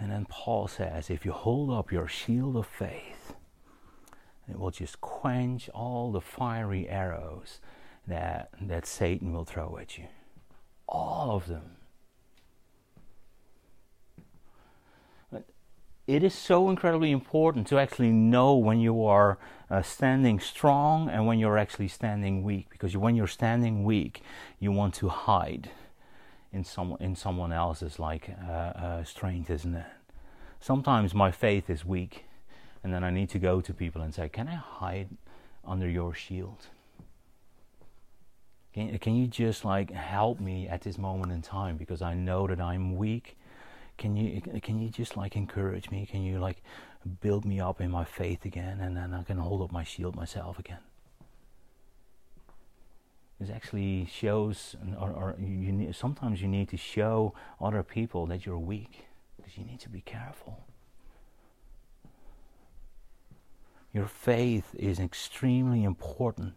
And 0.00 0.10
then 0.10 0.26
Paul 0.28 0.66
says, 0.66 1.10
if 1.10 1.24
you 1.24 1.30
hold 1.30 1.70
up 1.70 1.92
your 1.92 2.08
shield 2.08 2.56
of 2.56 2.66
faith, 2.66 3.36
it 4.48 4.58
will 4.58 4.70
just 4.72 5.00
quench 5.00 5.68
all 5.68 6.10
the 6.10 6.20
fiery 6.22 6.88
arrows 6.88 7.60
that, 8.08 8.48
that 8.60 8.84
Satan 8.84 9.32
will 9.32 9.44
throw 9.44 9.78
at 9.80 9.96
you. 9.96 10.06
All 10.88 11.30
of 11.36 11.46
them. 11.46 11.76
it 16.14 16.24
is 16.24 16.34
so 16.34 16.68
incredibly 16.68 17.12
important 17.12 17.68
to 17.68 17.78
actually 17.78 18.10
know 18.10 18.56
when 18.56 18.80
you 18.80 19.04
are 19.06 19.38
uh, 19.70 19.80
standing 19.80 20.40
strong 20.40 21.08
and 21.08 21.24
when 21.24 21.38
you're 21.38 21.56
actually 21.56 21.86
standing 21.86 22.42
weak 22.42 22.66
because 22.68 22.96
when 22.96 23.14
you're 23.14 23.28
standing 23.28 23.84
weak 23.84 24.20
you 24.58 24.72
want 24.72 24.92
to 24.92 25.08
hide 25.08 25.70
in 26.52 26.64
some 26.64 26.96
in 26.98 27.14
someone 27.14 27.52
else's 27.52 28.00
like 28.00 28.28
uh, 28.44 28.50
uh, 28.86 29.04
strength 29.04 29.48
isn't 29.48 29.76
it 29.76 29.86
sometimes 30.58 31.14
my 31.14 31.30
faith 31.30 31.70
is 31.70 31.84
weak 31.84 32.24
and 32.82 32.92
then 32.92 33.04
i 33.04 33.10
need 33.10 33.28
to 33.30 33.38
go 33.38 33.60
to 33.60 33.72
people 33.72 34.02
and 34.02 34.12
say 34.12 34.28
can 34.28 34.48
i 34.48 34.56
hide 34.56 35.08
under 35.64 35.88
your 35.88 36.12
shield 36.12 36.66
can, 38.72 38.98
can 38.98 39.14
you 39.14 39.28
just 39.28 39.64
like 39.64 39.92
help 39.92 40.40
me 40.40 40.66
at 40.66 40.80
this 40.82 40.98
moment 40.98 41.30
in 41.30 41.40
time 41.40 41.76
because 41.76 42.02
i 42.02 42.14
know 42.14 42.48
that 42.48 42.60
i'm 42.60 42.96
weak 42.96 43.36
can 44.00 44.16
you 44.16 44.42
eh, 44.54 44.58
can 44.58 44.80
you 44.82 44.88
just 44.88 45.16
like 45.16 45.36
encourage 45.36 45.90
me? 45.92 46.06
Can 46.10 46.22
you 46.22 46.40
like 46.40 46.62
build 47.20 47.44
me 47.44 47.60
up 47.60 47.80
in 47.80 47.90
my 47.90 48.02
faith 48.04 48.44
again, 48.44 48.80
and 48.80 48.96
then 48.96 49.14
I 49.14 49.22
can 49.22 49.38
hold 49.38 49.62
up 49.62 49.70
my 49.70 49.84
shield 49.84 50.16
myself 50.16 50.58
again?" 50.58 50.82
This 53.38 53.50
actually 53.50 54.06
shows, 54.06 54.74
or, 54.98 55.10
or 55.10 55.36
you 55.38 55.72
need, 55.72 55.94
sometimes 55.94 56.42
you 56.42 56.48
need 56.48 56.68
to 56.70 56.76
show 56.76 57.34
other 57.60 57.82
people 57.82 58.26
that 58.26 58.44
you're 58.44 58.58
weak, 58.58 59.06
because 59.36 59.56
you 59.56 59.64
need 59.64 59.80
to 59.80 59.88
be 59.88 60.00
careful. 60.02 60.64
Your 63.94 64.06
faith 64.06 64.74
is 64.74 64.98
extremely 65.00 65.84
important. 65.84 66.54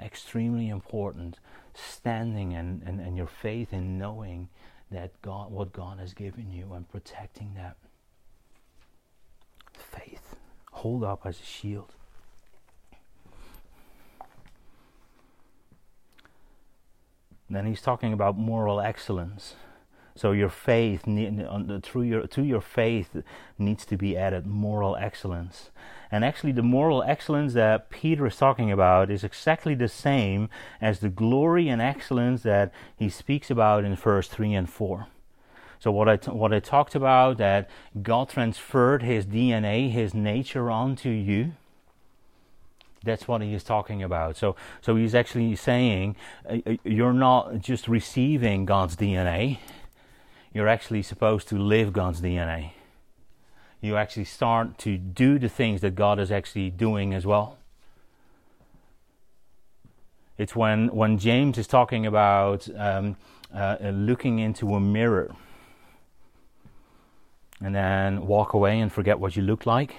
Extremely 0.00 0.68
important. 0.68 1.38
Standing 1.74 2.52
and, 2.52 2.82
and, 2.84 3.00
and 3.00 3.16
your 3.16 3.26
faith 3.26 3.72
in 3.72 3.96
knowing 3.98 4.48
that 4.90 5.10
God, 5.22 5.50
what 5.50 5.72
God 5.72 5.98
has 5.98 6.12
given 6.14 6.50
you, 6.50 6.72
and 6.72 6.88
protecting 6.88 7.52
that 7.56 7.76
faith. 9.72 10.36
Hold 10.72 11.04
up 11.04 11.22
as 11.24 11.40
a 11.40 11.44
shield. 11.44 11.92
Then 17.48 17.66
he's 17.66 17.82
talking 17.82 18.12
about 18.12 18.36
moral 18.36 18.80
excellence. 18.80 19.54
So 20.16 20.32
your 20.32 20.48
faith, 20.48 21.02
through 21.02 22.02
your, 22.04 22.26
to 22.28 22.42
your 22.42 22.60
faith, 22.60 23.16
needs 23.58 23.84
to 23.86 23.96
be 23.96 24.16
added 24.16 24.46
moral 24.46 24.96
excellence. 24.96 25.70
And 26.14 26.24
actually, 26.24 26.52
the 26.52 26.62
moral 26.62 27.02
excellence 27.02 27.54
that 27.54 27.90
Peter 27.90 28.24
is 28.28 28.36
talking 28.36 28.70
about 28.70 29.10
is 29.10 29.24
exactly 29.24 29.74
the 29.74 29.88
same 29.88 30.48
as 30.80 31.00
the 31.00 31.08
glory 31.08 31.68
and 31.68 31.82
excellence 31.82 32.44
that 32.44 32.72
he 32.96 33.08
speaks 33.08 33.50
about 33.50 33.82
in 33.84 33.96
verse 33.96 34.28
3 34.28 34.54
and 34.54 34.70
4. 34.70 35.08
So 35.80 35.90
what 35.90 36.08
I 36.08 36.16
t- 36.18 36.30
what 36.30 36.52
I 36.52 36.60
talked 36.60 36.94
about 36.94 37.38
that 37.38 37.68
God 38.00 38.28
transferred 38.28 39.02
His 39.02 39.26
DNA, 39.26 39.90
His 39.90 40.14
nature 40.14 40.70
onto 40.70 41.08
you. 41.08 41.54
That's 43.02 43.26
what 43.26 43.42
he 43.42 43.52
is 43.52 43.64
talking 43.64 44.00
about. 44.00 44.36
So, 44.36 44.54
so 44.80 44.94
he's 44.94 45.16
actually 45.16 45.56
saying 45.56 46.14
uh, 46.48 46.58
uh 46.66 46.76
you're 46.84 47.18
not 47.28 47.58
just 47.58 47.88
receiving 47.88 48.66
God's 48.66 48.94
DNA. 48.94 49.58
You're 50.52 50.68
actually 50.76 51.02
supposed 51.02 51.48
to 51.48 51.56
live 51.58 51.92
God's 51.92 52.20
DNA 52.20 52.70
you 53.84 53.96
actually 53.98 54.24
start 54.24 54.78
to 54.78 54.96
do 54.96 55.38
the 55.38 55.48
things 55.48 55.82
that 55.82 55.94
God 55.94 56.18
is 56.18 56.32
actually 56.32 56.70
doing 56.70 57.12
as 57.12 57.26
well. 57.26 57.58
It's 60.38 60.56
when, 60.56 60.88
when 60.88 61.18
James 61.18 61.58
is 61.58 61.66
talking 61.66 62.06
about 62.06 62.66
um, 62.76 63.16
uh, 63.54 63.76
looking 63.82 64.38
into 64.38 64.74
a 64.74 64.80
mirror 64.80 65.32
and 67.62 67.74
then 67.74 68.26
walk 68.26 68.54
away 68.54 68.80
and 68.80 68.90
forget 68.90 69.20
what 69.20 69.36
you 69.36 69.42
look 69.42 69.66
like. 69.66 69.96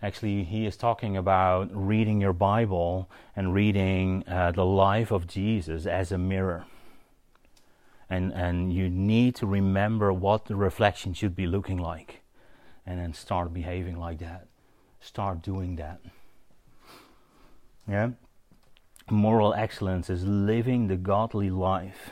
Actually, 0.00 0.44
he 0.44 0.64
is 0.64 0.76
talking 0.76 1.16
about 1.16 1.68
reading 1.74 2.20
your 2.20 2.32
Bible 2.32 3.10
and 3.34 3.52
reading 3.52 4.24
uh, 4.28 4.52
the 4.52 4.64
life 4.64 5.10
of 5.10 5.26
Jesus 5.26 5.84
as 5.84 6.12
a 6.12 6.16
mirror 6.18 6.64
and, 8.10 8.32
and 8.32 8.72
you 8.72 8.88
need 8.88 9.34
to 9.36 9.46
remember 9.46 10.12
what 10.12 10.46
the 10.46 10.56
reflection 10.56 11.12
should 11.12 11.34
be 11.36 11.46
looking 11.46 11.76
like 11.76 12.22
and 12.86 12.98
then 12.98 13.12
start 13.12 13.52
behaving 13.52 13.96
like 13.96 14.18
that 14.18 14.46
start 15.00 15.42
doing 15.42 15.76
that 15.76 16.00
yeah 17.88 18.10
moral 19.10 19.54
excellence 19.54 20.10
is 20.10 20.24
living 20.24 20.88
the 20.88 20.96
godly 20.96 21.50
life 21.50 22.10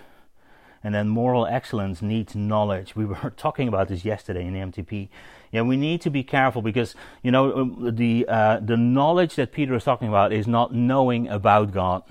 and 0.85 0.95
then 0.95 1.09
moral 1.09 1.47
excellence 1.47 2.01
needs 2.01 2.35
knowledge 2.37 2.95
we 2.95 3.05
were 3.05 3.31
talking 3.37 3.67
about 3.69 3.89
this 3.89 4.05
yesterday 4.05 4.47
in 4.47 4.55
mtp 4.71 5.09
yeah 5.51 5.63
we 5.63 5.77
need 5.77 6.01
to 6.01 6.11
be 6.11 6.23
careful 6.23 6.63
because 6.63 6.95
you 7.23 7.31
know 7.31 7.57
um, 7.57 7.91
the 7.97 8.27
uh, 8.29 8.61
the 8.61 8.77
knowledge 8.77 9.35
that 9.35 9.51
peter 9.53 9.75
is 9.75 9.85
talking 9.85 10.09
about 10.09 10.33
is 10.33 10.47
not 10.47 10.73
knowing 10.75 11.27
about 11.29 11.73
god 11.73 12.03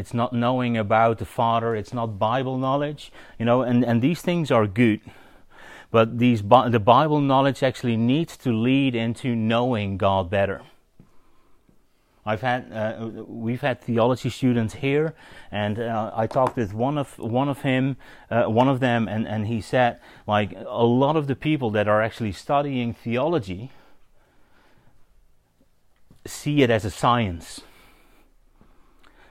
it's 0.00 0.14
not 0.14 0.32
knowing 0.32 0.76
about 0.76 1.18
the 1.18 1.26
Father, 1.26 1.76
it's 1.76 1.92
not 1.92 2.18
Bible 2.18 2.56
knowledge, 2.58 3.12
you 3.38 3.44
know, 3.44 3.60
and, 3.62 3.84
and 3.84 4.00
these 4.00 4.22
things 4.22 4.50
are 4.50 4.66
good. 4.66 5.00
But 5.90 6.18
these, 6.18 6.40
the 6.42 6.80
Bible 6.80 7.20
knowledge 7.20 7.62
actually 7.62 7.96
needs 7.96 8.36
to 8.38 8.50
lead 8.52 8.94
into 8.94 9.36
knowing 9.36 9.98
God 9.98 10.30
better. 10.30 10.62
I've 12.24 12.42
had 12.42 12.70
uh, 12.72 13.06
we've 13.26 13.62
had 13.62 13.80
theology 13.80 14.30
students 14.30 14.74
here, 14.74 15.14
and 15.50 15.78
uh, 15.78 16.12
I 16.14 16.26
talked 16.26 16.54
with 16.56 16.74
one 16.74 16.98
of 16.98 17.18
one 17.18 17.48
of 17.48 17.62
him, 17.62 17.96
uh, 18.30 18.44
one 18.44 18.68
of 18.68 18.78
them, 18.78 19.08
and, 19.08 19.26
and 19.26 19.46
he 19.46 19.60
said 19.60 20.00
like 20.28 20.52
a 20.54 20.84
lot 20.84 21.16
of 21.16 21.26
the 21.26 21.34
people 21.34 21.70
that 21.70 21.88
are 21.88 22.02
actually 22.02 22.32
studying 22.32 22.92
theology 22.92 23.70
see 26.26 26.62
it 26.62 26.70
as 26.70 26.84
a 26.84 26.90
science. 26.90 27.62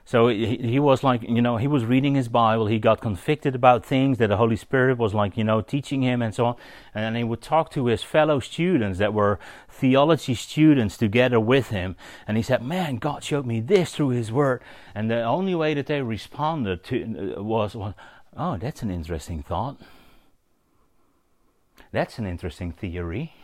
So 0.10 0.28
he, 0.28 0.56
he, 0.58 0.80
was 0.80 1.04
like, 1.04 1.22
you 1.22 1.40
know, 1.40 1.58
he 1.58 1.68
was 1.68 1.86
reading 1.86 2.16
his 2.16 2.30
Bible. 2.30 2.66
He 2.66 2.80
got 2.80 3.00
convicted 3.00 3.54
about 3.54 3.86
things 3.86 4.18
that 4.18 4.26
the 4.30 4.38
Holy 4.38 4.56
Spirit 4.56 4.98
was 4.98 5.14
like, 5.14 5.38
you 5.38 5.44
know, 5.44 5.62
teaching 5.62 6.02
him 6.02 6.24
and 6.24 6.34
so 6.34 6.46
on. 6.48 6.56
And 6.96 7.16
he 7.16 7.24
would 7.24 7.44
talk 7.44 7.70
to 7.74 7.86
his 7.86 8.02
fellow 8.02 8.40
students 8.40 8.98
that 8.98 9.14
were 9.14 9.38
theology 9.70 10.34
students 10.34 10.98
together 10.98 11.40
with 11.40 11.68
him. 11.70 11.96
And 12.28 12.38
he 12.38 12.42
said, 12.42 12.64
man, 12.66 12.96
God 12.96 13.24
showed 13.24 13.46
me 13.46 13.60
this 13.62 13.94
through 13.94 14.10
his 14.10 14.32
word. 14.32 14.64
And 14.96 15.12
the 15.12 15.22
only 15.22 15.54
way 15.54 15.76
that 15.76 15.86
they 15.86 16.02
responded 16.02 16.84
to 16.86 17.36
was, 17.38 17.76
was 17.76 17.94
oh, 18.36 18.58
that's 18.58 18.82
an 18.82 18.90
interesting 18.90 19.44
thought. 19.44 19.78
That's 21.92 22.18
an 22.18 22.26
interesting 22.26 22.72
theory 22.72 23.36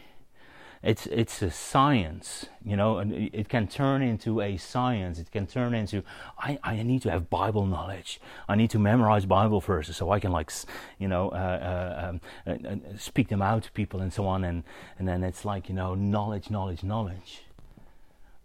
it's 0.86 1.08
it's 1.08 1.42
a 1.42 1.50
science 1.50 2.46
you 2.64 2.78
know 2.78 3.00
and 3.00 3.12
it 3.12 3.50
can 3.50 3.68
turn 3.68 4.04
into 4.04 4.40
a 4.40 4.56
science 4.56 5.18
it 5.18 5.32
can 5.32 5.46
turn 5.48 5.74
into 5.74 6.04
i 6.38 6.58
i 6.64 6.82
need 6.84 7.02
to 7.02 7.10
have 7.10 7.28
bible 7.30 7.66
knowledge 7.66 8.22
i 8.48 8.56
need 8.56 8.70
to 8.70 8.78
memorize 8.80 9.26
bible 9.26 9.60
verses 9.60 9.98
so 9.98 10.12
i 10.12 10.20
can 10.20 10.32
like 10.32 10.52
you 11.00 11.08
know 11.08 11.30
uh, 11.32 11.60
uh, 11.74 12.08
um, 12.10 12.22
uh, 12.48 12.68
uh, 12.70 12.76
speak 12.98 13.28
them 13.30 13.42
out 13.42 13.64
to 13.64 13.72
people 13.72 14.00
and 14.00 14.14
so 14.14 14.26
on 14.28 14.44
and 14.44 14.64
and 15.00 15.08
then 15.08 15.24
it's 15.24 15.44
like 15.44 15.68
you 15.68 15.76
know 15.76 15.96
knowledge 15.96 16.50
knowledge 16.52 16.84
knowledge 16.84 17.42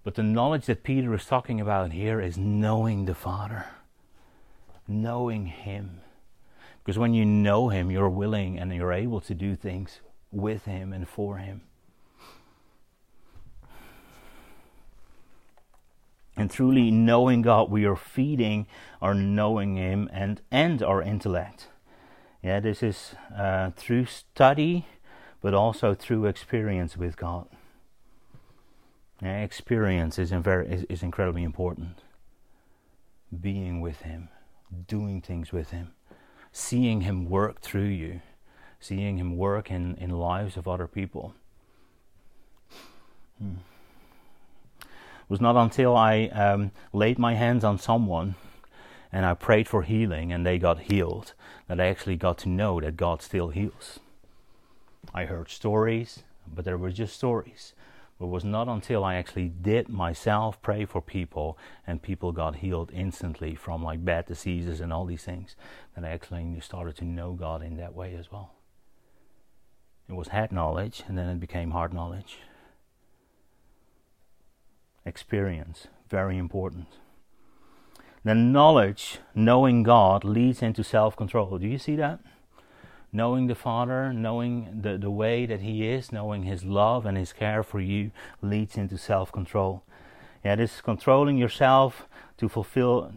but 0.03 0.15
the 0.15 0.23
knowledge 0.23 0.65
that 0.65 0.83
peter 0.83 1.15
is 1.15 1.27
talking 1.27 1.61
about 1.61 1.93
here 1.93 2.21
is 2.23 2.37
knowing 2.39 3.05
the 3.05 3.15
father 3.15 3.67
knowing 4.89 5.45
him 5.47 6.01
because 6.83 6.99
when 6.99 7.13
you 7.15 7.25
know 7.27 7.69
him 7.69 7.91
you're 7.91 8.09
willing 8.09 8.59
and 8.59 8.75
you're 8.75 8.93
able 8.95 9.21
to 9.21 9.35
do 9.35 9.55
things 9.55 10.01
with 10.33 10.65
him 10.65 10.91
and 10.93 11.07
for 11.07 11.37
him 11.37 11.61
And 16.37 16.51
truly 16.51 16.91
knowing 16.91 17.43
God, 17.43 17.71
we 17.71 17.85
are 17.85 17.97
feeding 17.97 18.67
our 19.03 19.15
knowing 19.15 19.77
Him 19.77 20.09
and, 20.13 20.41
and 20.51 20.83
our 20.83 21.03
intellect. 21.03 21.69
Yeah, 22.43 22.61
this 22.61 22.83
is 22.83 23.15
uh, 23.37 23.71
through 23.77 24.07
study, 24.07 24.87
but 25.43 25.55
also 25.55 25.95
through 25.95 26.27
experience 26.27 26.97
with 26.97 27.17
God. 27.17 27.47
Yeah, 29.23 29.43
experience 29.43 30.19
is, 30.19 30.31
very, 30.31 30.67
is, 30.69 30.85
is 30.85 31.03
incredibly 31.03 31.43
important. 31.43 32.01
Being 33.39 33.81
with 33.81 34.03
Him, 34.03 34.29
doing 34.87 35.21
things 35.21 35.53
with 35.53 35.71
Him, 35.71 35.93
seeing 36.53 37.03
Him 37.03 37.29
work 37.29 37.61
through 37.61 37.85
you, 37.85 38.23
seeing 38.79 39.19
Him 39.19 39.37
work 39.37 39.71
in, 39.71 39.95
in 39.97 40.11
lives 40.11 40.57
of 40.57 40.67
other 40.67 40.87
people. 40.87 41.35
Hmm 43.39 43.55
was 45.31 45.41
not 45.41 45.57
until 45.57 45.97
I 45.97 46.25
um, 46.27 46.73
laid 46.93 47.17
my 47.17 47.35
hands 47.35 47.63
on 47.63 47.79
someone 47.79 48.35
and 49.13 49.25
I 49.25 49.33
prayed 49.35 49.69
for 49.69 49.83
healing 49.83 50.33
and 50.33 50.45
they 50.45 50.59
got 50.59 50.81
healed 50.91 51.33
that 51.69 51.81
I 51.81 51.87
actually 51.87 52.17
got 52.17 52.37
to 52.39 52.49
know 52.49 52.81
that 52.81 52.97
God 52.97 53.23
still 53.23 53.51
heals. 53.51 54.01
I 55.15 55.27
heard 55.27 55.49
stories, 55.49 56.25
but 56.53 56.65
they 56.65 56.75
were 56.75 56.91
just 56.91 57.15
stories. 57.17 57.75
It 58.21 58.27
was 58.27 58.45
not 58.45 58.69
until 58.69 59.03
I 59.05 59.15
actually 59.15 59.49
did 59.49 59.89
myself 59.89 60.61
pray 60.61 60.85
for 60.85 61.01
people 61.01 61.57
and 61.87 62.03
people 62.03 62.33
got 62.33 62.57
healed 62.57 62.91
instantly 62.93 63.55
from 63.55 63.85
like 63.85 64.05
bad 64.05 64.27
diseases 64.27 64.81
and 64.81 64.93
all 64.93 65.07
these 65.07 65.23
things 65.25 65.55
that 65.95 66.05
I 66.05 66.09
actually 66.09 66.59
started 66.61 66.97
to 66.97 67.05
know 67.05 67.33
God 67.35 67.63
in 67.63 67.77
that 67.77 67.95
way 67.95 68.17
as 68.17 68.33
well. 68.33 68.53
It 70.09 70.15
was 70.17 70.29
head 70.29 70.51
knowledge 70.51 71.05
and 71.07 71.17
then 71.17 71.29
it 71.29 71.39
became 71.39 71.71
heart 71.71 71.93
knowledge 71.93 72.39
experience. 75.05 75.87
Very 76.09 76.37
important. 76.39 76.87
Then 78.25 78.53
knowledge, 78.53 79.19
knowing 79.35 79.83
God, 79.83 80.25
leads 80.25 80.63
into 80.63 80.85
self 80.85 81.17
control. 81.17 81.59
Do 81.59 81.67
you 81.67 81.79
see 81.79 81.97
that? 81.97 82.21
Knowing 83.13 83.47
the 83.47 83.55
Father, 83.55 84.13
knowing 84.13 84.69
the, 84.83 84.99
the 84.99 85.11
way 85.11 85.47
that 85.47 85.61
He 85.61 85.89
is, 85.89 86.13
knowing 86.13 86.43
His 86.43 86.65
love 86.65 87.07
and 87.07 87.17
His 87.17 87.33
care 87.33 87.63
for 87.63 87.81
you 87.81 88.11
leads 88.43 88.77
into 88.77 88.99
self 88.99 89.33
control. 89.33 89.83
Yeah, 90.45 90.57
this 90.57 90.77
is 90.77 90.81
controlling 90.81 91.39
yourself 91.39 92.07
to 92.39 92.49
fulfill. 92.49 93.15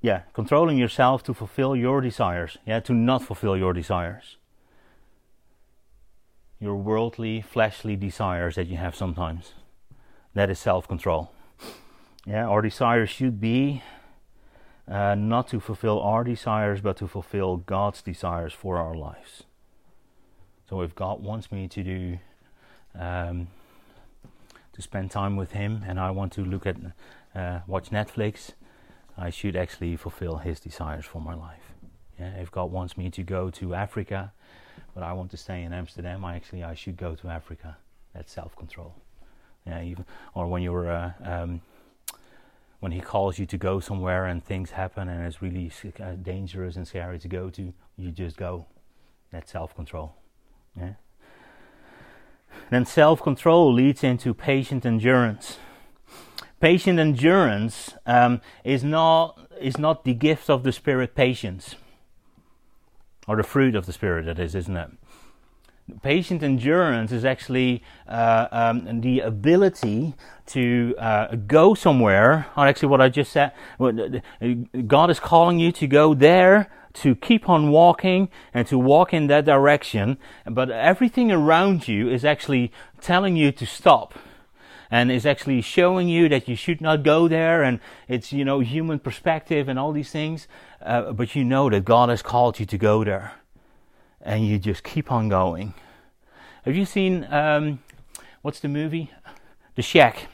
Yeah, 0.00 0.22
controlling 0.34 0.76
yourself 0.76 1.22
to 1.24 1.34
fulfill 1.34 1.74
your 1.74 2.00
desires. 2.00 2.58
Yeah, 2.66 2.80
to 2.80 2.92
not 2.92 3.22
fulfill 3.22 3.56
your 3.56 3.72
desires. 3.72 4.36
Your 6.60 6.76
worldly, 6.76 7.40
fleshly 7.40 7.96
desires 7.96 8.54
that 8.56 8.66
you 8.66 8.76
have 8.76 8.94
sometimes 8.94 9.52
that 10.34 10.50
is 10.50 10.58
self 10.58 10.86
control. 10.86 11.32
Yeah, 12.26 12.44
our 12.48 12.62
desires 12.62 13.10
should 13.10 13.40
be 13.40 13.82
uh, 14.88 15.14
not 15.14 15.48
to 15.48 15.60
fulfill 15.60 16.00
our 16.00 16.24
desires, 16.24 16.80
but 16.80 16.96
to 16.98 17.08
fulfill 17.08 17.56
God's 17.56 18.02
desires 18.02 18.52
for 18.52 18.76
our 18.76 18.94
lives. 18.94 19.44
So 20.68 20.80
if 20.80 20.94
God 20.94 21.22
wants 21.22 21.52
me 21.52 21.68
to 21.68 21.82
do, 21.82 22.18
um, 22.98 23.48
to 24.72 24.82
spend 24.82 25.10
time 25.10 25.36
with 25.36 25.52
Him, 25.52 25.82
and 25.86 26.00
I 26.00 26.10
want 26.10 26.32
to 26.32 26.44
look 26.44 26.66
at, 26.66 26.76
uh, 27.34 27.60
watch 27.66 27.90
Netflix, 27.90 28.50
I 29.16 29.30
should 29.30 29.56
actually 29.56 29.96
fulfill 29.96 30.38
His 30.38 30.58
desires 30.60 31.04
for 31.04 31.20
my 31.20 31.34
life. 31.34 31.74
Yeah, 32.18 32.30
if 32.36 32.50
God 32.50 32.70
wants 32.72 32.96
me 32.96 33.10
to 33.10 33.22
go 33.22 33.50
to 33.50 33.74
Africa, 33.74 34.32
but 34.94 35.02
I 35.02 35.12
want 35.12 35.30
to 35.32 35.36
stay 35.36 35.62
in 35.62 35.72
Amsterdam, 35.72 36.24
I 36.24 36.36
actually 36.36 36.64
I 36.64 36.74
should 36.74 36.96
go 36.96 37.14
to 37.16 37.28
Africa. 37.28 37.76
That's 38.14 38.32
self-control. 38.32 38.94
Yeah, 39.66 39.82
even, 39.82 40.04
or 40.34 40.46
when 40.46 40.62
you're 40.62 40.90
uh, 40.90 41.12
um, 41.22 41.60
when 42.80 42.92
he 42.92 43.00
calls 43.00 43.38
you 43.38 43.46
to 43.46 43.56
go 43.56 43.80
somewhere 43.80 44.26
and 44.26 44.44
things 44.44 44.72
happen 44.72 45.08
and 45.08 45.26
it's 45.26 45.40
really 45.40 45.72
uh, 46.02 46.12
dangerous 46.20 46.76
and 46.76 46.86
scary 46.86 47.18
to 47.20 47.28
go 47.28 47.48
to, 47.50 47.72
you 47.96 48.10
just 48.10 48.36
go. 48.36 48.66
That's 49.32 49.50
self 49.50 49.74
control. 49.74 50.14
Yeah? 50.76 50.94
Then 52.70 52.84
self 52.84 53.22
control 53.22 53.72
leads 53.72 54.04
into 54.04 54.34
patient 54.34 54.84
endurance. 54.84 55.58
Patient 56.60 56.98
endurance 56.98 57.94
um, 58.06 58.40
is 58.64 58.84
not 58.84 59.40
is 59.60 59.78
not 59.78 60.04
the 60.04 60.12
gift 60.14 60.50
of 60.50 60.62
the 60.62 60.72
spirit 60.72 61.14
patience, 61.14 61.74
or 63.26 63.36
the 63.36 63.42
fruit 63.42 63.74
of 63.74 63.86
the 63.86 63.92
spirit. 63.92 64.26
That 64.26 64.38
is, 64.38 64.54
isn't 64.54 64.76
it? 64.76 64.90
Patient 66.02 66.42
endurance 66.42 67.12
is 67.12 67.26
actually 67.26 67.82
uh, 68.08 68.48
um, 68.50 69.02
the 69.02 69.20
ability 69.20 70.14
to 70.46 70.94
uh, 70.98 71.34
go 71.34 71.74
somewhere. 71.74 72.46
Not 72.56 72.68
actually 72.68 72.88
what 72.88 73.02
I 73.02 73.10
just 73.10 73.30
said. 73.30 73.52
Uh, 73.78 74.18
god 74.86 75.10
is 75.10 75.20
calling 75.20 75.58
you 75.58 75.70
to 75.72 75.86
go 75.86 76.14
there, 76.14 76.70
to 76.94 77.14
keep 77.14 77.50
on 77.50 77.70
walking, 77.70 78.30
and 78.54 78.66
to 78.68 78.78
walk 78.78 79.12
in 79.12 79.26
that 79.26 79.44
direction. 79.44 80.16
But 80.50 80.70
everything 80.70 81.30
around 81.30 81.86
you 81.86 82.08
is 82.08 82.24
actually 82.24 82.72
telling 83.02 83.36
you 83.36 83.52
to 83.52 83.66
stop 83.66 84.14
and 84.90 85.12
is 85.12 85.26
actually 85.26 85.60
showing 85.60 86.08
you 86.08 86.30
that 86.30 86.48
you 86.48 86.56
should 86.56 86.80
not 86.80 87.02
go 87.02 87.26
there 87.28 87.62
and 87.62 87.78
it's 88.08 88.32
you 88.32 88.44
know 88.44 88.60
human 88.60 88.98
perspective 89.00 89.68
and 89.68 89.78
all 89.78 89.92
these 89.92 90.10
things 90.10 90.46
uh, 90.84 91.10
but 91.10 91.34
you 91.34 91.42
know 91.42 91.70
that 91.70 91.86
god 91.86 92.10
has 92.10 92.20
called 92.20 92.60
you 92.60 92.66
to 92.66 92.76
go 92.76 93.02
there 93.02 93.32
and 94.24 94.46
you 94.46 94.58
just 94.58 94.82
keep 94.82 95.12
on 95.12 95.28
going. 95.28 95.74
Have 96.64 96.74
you 96.74 96.84
seen 96.86 97.26
um, 97.30 97.80
what's 98.42 98.58
the 98.60 98.68
movie? 98.68 99.10
The 99.74 99.82
Shack. 99.82 100.28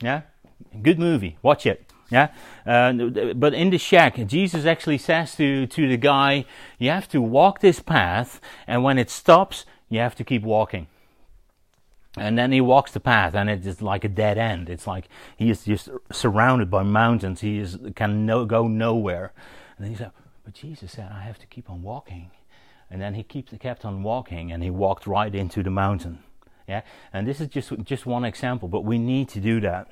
Yeah, 0.00 0.22
good 0.82 0.98
movie. 0.98 1.38
Watch 1.42 1.66
it. 1.66 1.90
Yeah, 2.10 2.28
uh, 2.66 2.92
but 3.34 3.54
in 3.54 3.70
the 3.70 3.78
shack, 3.78 4.24
Jesus 4.26 4.66
actually 4.66 4.98
says 4.98 5.34
to 5.36 5.66
to 5.66 5.88
the 5.88 5.96
guy, 5.96 6.44
"You 6.78 6.90
have 6.90 7.08
to 7.08 7.20
walk 7.20 7.60
this 7.60 7.80
path, 7.80 8.40
and 8.66 8.84
when 8.84 8.98
it 8.98 9.08
stops, 9.10 9.64
you 9.88 10.00
have 10.00 10.14
to 10.16 10.24
keep 10.24 10.42
walking." 10.42 10.86
And 12.16 12.36
then 12.38 12.52
he 12.52 12.60
walks 12.60 12.92
the 12.92 13.00
path, 13.00 13.34
and 13.34 13.48
it 13.50 13.66
is 13.66 13.80
like 13.80 14.04
a 14.04 14.08
dead 14.08 14.36
end. 14.36 14.68
It's 14.68 14.86
like 14.86 15.08
he 15.36 15.48
is 15.50 15.64
just 15.64 15.88
surrounded 16.12 16.70
by 16.70 16.82
mountains. 16.82 17.40
He 17.40 17.58
is 17.58 17.78
can 17.96 18.26
no, 18.26 18.44
go 18.44 18.68
nowhere. 18.68 19.32
And 19.78 19.88
he's 19.88 20.00
like, 20.00 20.12
but 20.44 20.52
Jesus 20.54 20.92
said, 20.92 21.10
I 21.10 21.22
have 21.22 21.38
to 21.38 21.46
keep 21.46 21.70
on 21.70 21.82
walking. 21.82 22.30
And 22.90 23.00
then 23.00 23.14
he 23.14 23.22
kept, 23.22 23.58
kept 23.60 23.84
on 23.84 24.02
walking 24.02 24.52
and 24.52 24.62
he 24.62 24.70
walked 24.70 25.06
right 25.06 25.34
into 25.34 25.62
the 25.62 25.70
mountain. 25.70 26.18
Yeah? 26.68 26.82
And 27.12 27.26
this 27.26 27.40
is 27.40 27.48
just, 27.48 27.72
just 27.82 28.04
one 28.06 28.24
example, 28.24 28.68
but 28.68 28.84
we 28.84 28.98
need 28.98 29.28
to 29.30 29.40
do 29.40 29.60
that. 29.60 29.88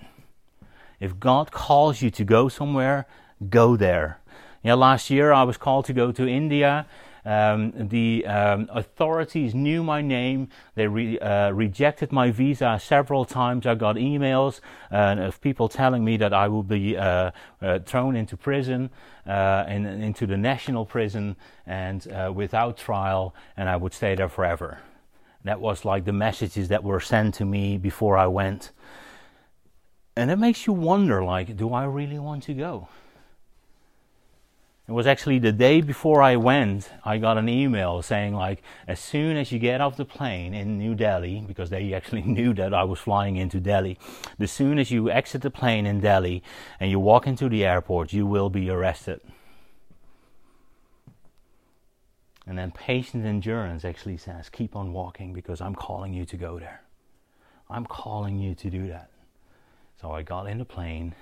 If 1.01 1.19
God 1.19 1.51
calls 1.51 2.03
you 2.03 2.11
to 2.11 2.25
go 2.25 2.49
somewhere, 2.49 3.07
go 3.49 3.77
there. 3.77 4.21
Yeah, 4.63 4.75
last 4.75 5.11
year 5.11 5.33
I 5.33 5.43
was 5.43 5.57
called 5.57 5.87
to 5.87 5.93
go 5.93 6.13
to 6.13 6.29
India 6.29 6.87
um, 7.25 7.73
the 7.89 8.27
um, 8.27 8.69
authorities 8.73 9.55
knew 9.55 9.83
my 9.83 10.03
name. 10.03 10.49
They 10.75 10.87
re- 10.89 11.19
uh, 11.19 11.51
rejected 11.51 12.11
my 12.13 12.31
visa 12.31 12.79
several 12.83 13.25
times. 13.25 13.67
I 13.67 13.75
got 13.75 13.97
emails 13.97 14.61
uh, 14.91 15.17
of 15.21 15.41
people 15.41 15.69
telling 15.69 16.05
me 16.05 16.17
that 16.17 16.33
I 16.33 16.49
would 16.49 16.67
be 16.69 16.97
uh, 16.97 17.31
uh 17.61 17.79
thrown 17.85 18.17
into 18.17 18.37
prison 18.37 18.91
and 19.25 19.87
uh, 19.87 19.91
into 19.91 20.27
the 20.27 20.37
national 20.37 20.85
prison 20.85 21.37
and 21.67 22.07
uh, 22.09 22.33
without 22.35 22.77
trial, 22.77 23.35
and 23.57 23.69
I 23.69 23.77
would 23.77 23.95
stay 23.95 24.15
there 24.17 24.29
forever. 24.29 24.79
That 25.45 25.61
was 25.61 25.85
like 25.85 26.05
the 26.05 26.13
messages 26.13 26.69
that 26.69 26.83
were 26.85 27.01
sent 27.01 27.35
to 27.37 27.45
me 27.45 27.79
before 27.79 28.17
I 28.17 28.27
went. 28.29 28.71
And 30.17 30.31
it 30.31 30.37
makes 30.37 30.67
you 30.67 30.73
wonder 30.73 31.23
like, 31.25 31.57
do 31.57 31.73
I 31.73 31.85
really 31.85 32.19
want 32.19 32.43
to 32.45 32.55
go? 32.55 32.89
It 34.89 34.93
was 34.93 35.07
actually 35.07 35.39
the 35.39 35.53
day 35.53 35.81
before 35.81 36.23
I 36.23 36.35
went, 36.35 36.91
I 37.05 37.19
got 37.19 37.39
an 37.39 37.49
email 37.49 38.03
saying 38.03 38.35
like, 38.35 38.63
as 38.89 38.99
soon 38.99 39.37
as 39.37 39.53
you 39.53 39.61
get 39.61 39.81
off 39.81 39.97
the 39.97 40.05
plane 40.05 40.55
in 40.55 40.77
New 40.77 40.97
Delhi, 40.97 41.45
because 41.47 41.71
they 41.71 41.95
actually 41.95 42.23
knew 42.23 42.53
that 42.55 42.75
I 42.75 42.83
was 42.83 42.99
flying 42.99 43.37
into 43.37 43.61
Delhi, 43.61 43.97
as 44.41 44.51
soon 44.51 44.79
as 44.81 44.91
you 44.91 45.09
exit 45.09 45.43
the 45.43 45.53
plane 45.53 45.87
in 45.87 46.01
Delhi 46.01 46.43
and 46.81 46.91
you 46.91 46.99
walk 46.99 47.29
into 47.29 47.49
the 47.49 47.65
airport, 47.65 48.13
you 48.13 48.27
will 48.27 48.51
be 48.51 48.71
arrested. 48.71 49.21
And 52.45 52.59
then 52.59 52.73
patient 52.73 53.25
endurance 53.25 53.85
actually 53.85 54.17
says, 54.17 54.49
keep 54.49 54.75
on 54.75 54.93
walking 54.93 55.33
because 55.33 55.61
I'm 55.61 55.77
calling 55.77 56.13
you 56.13 56.25
to 56.25 56.37
go 56.37 56.59
there. 56.59 56.83
I'm 57.71 57.87
calling 57.87 58.41
you 58.41 58.57
to 58.57 58.69
do 58.69 58.89
that. 58.89 59.11
So 60.01 60.11
I 60.11 60.23
got 60.23 60.49
in 60.49 60.59
the 60.59 60.65
plane, 60.65 61.15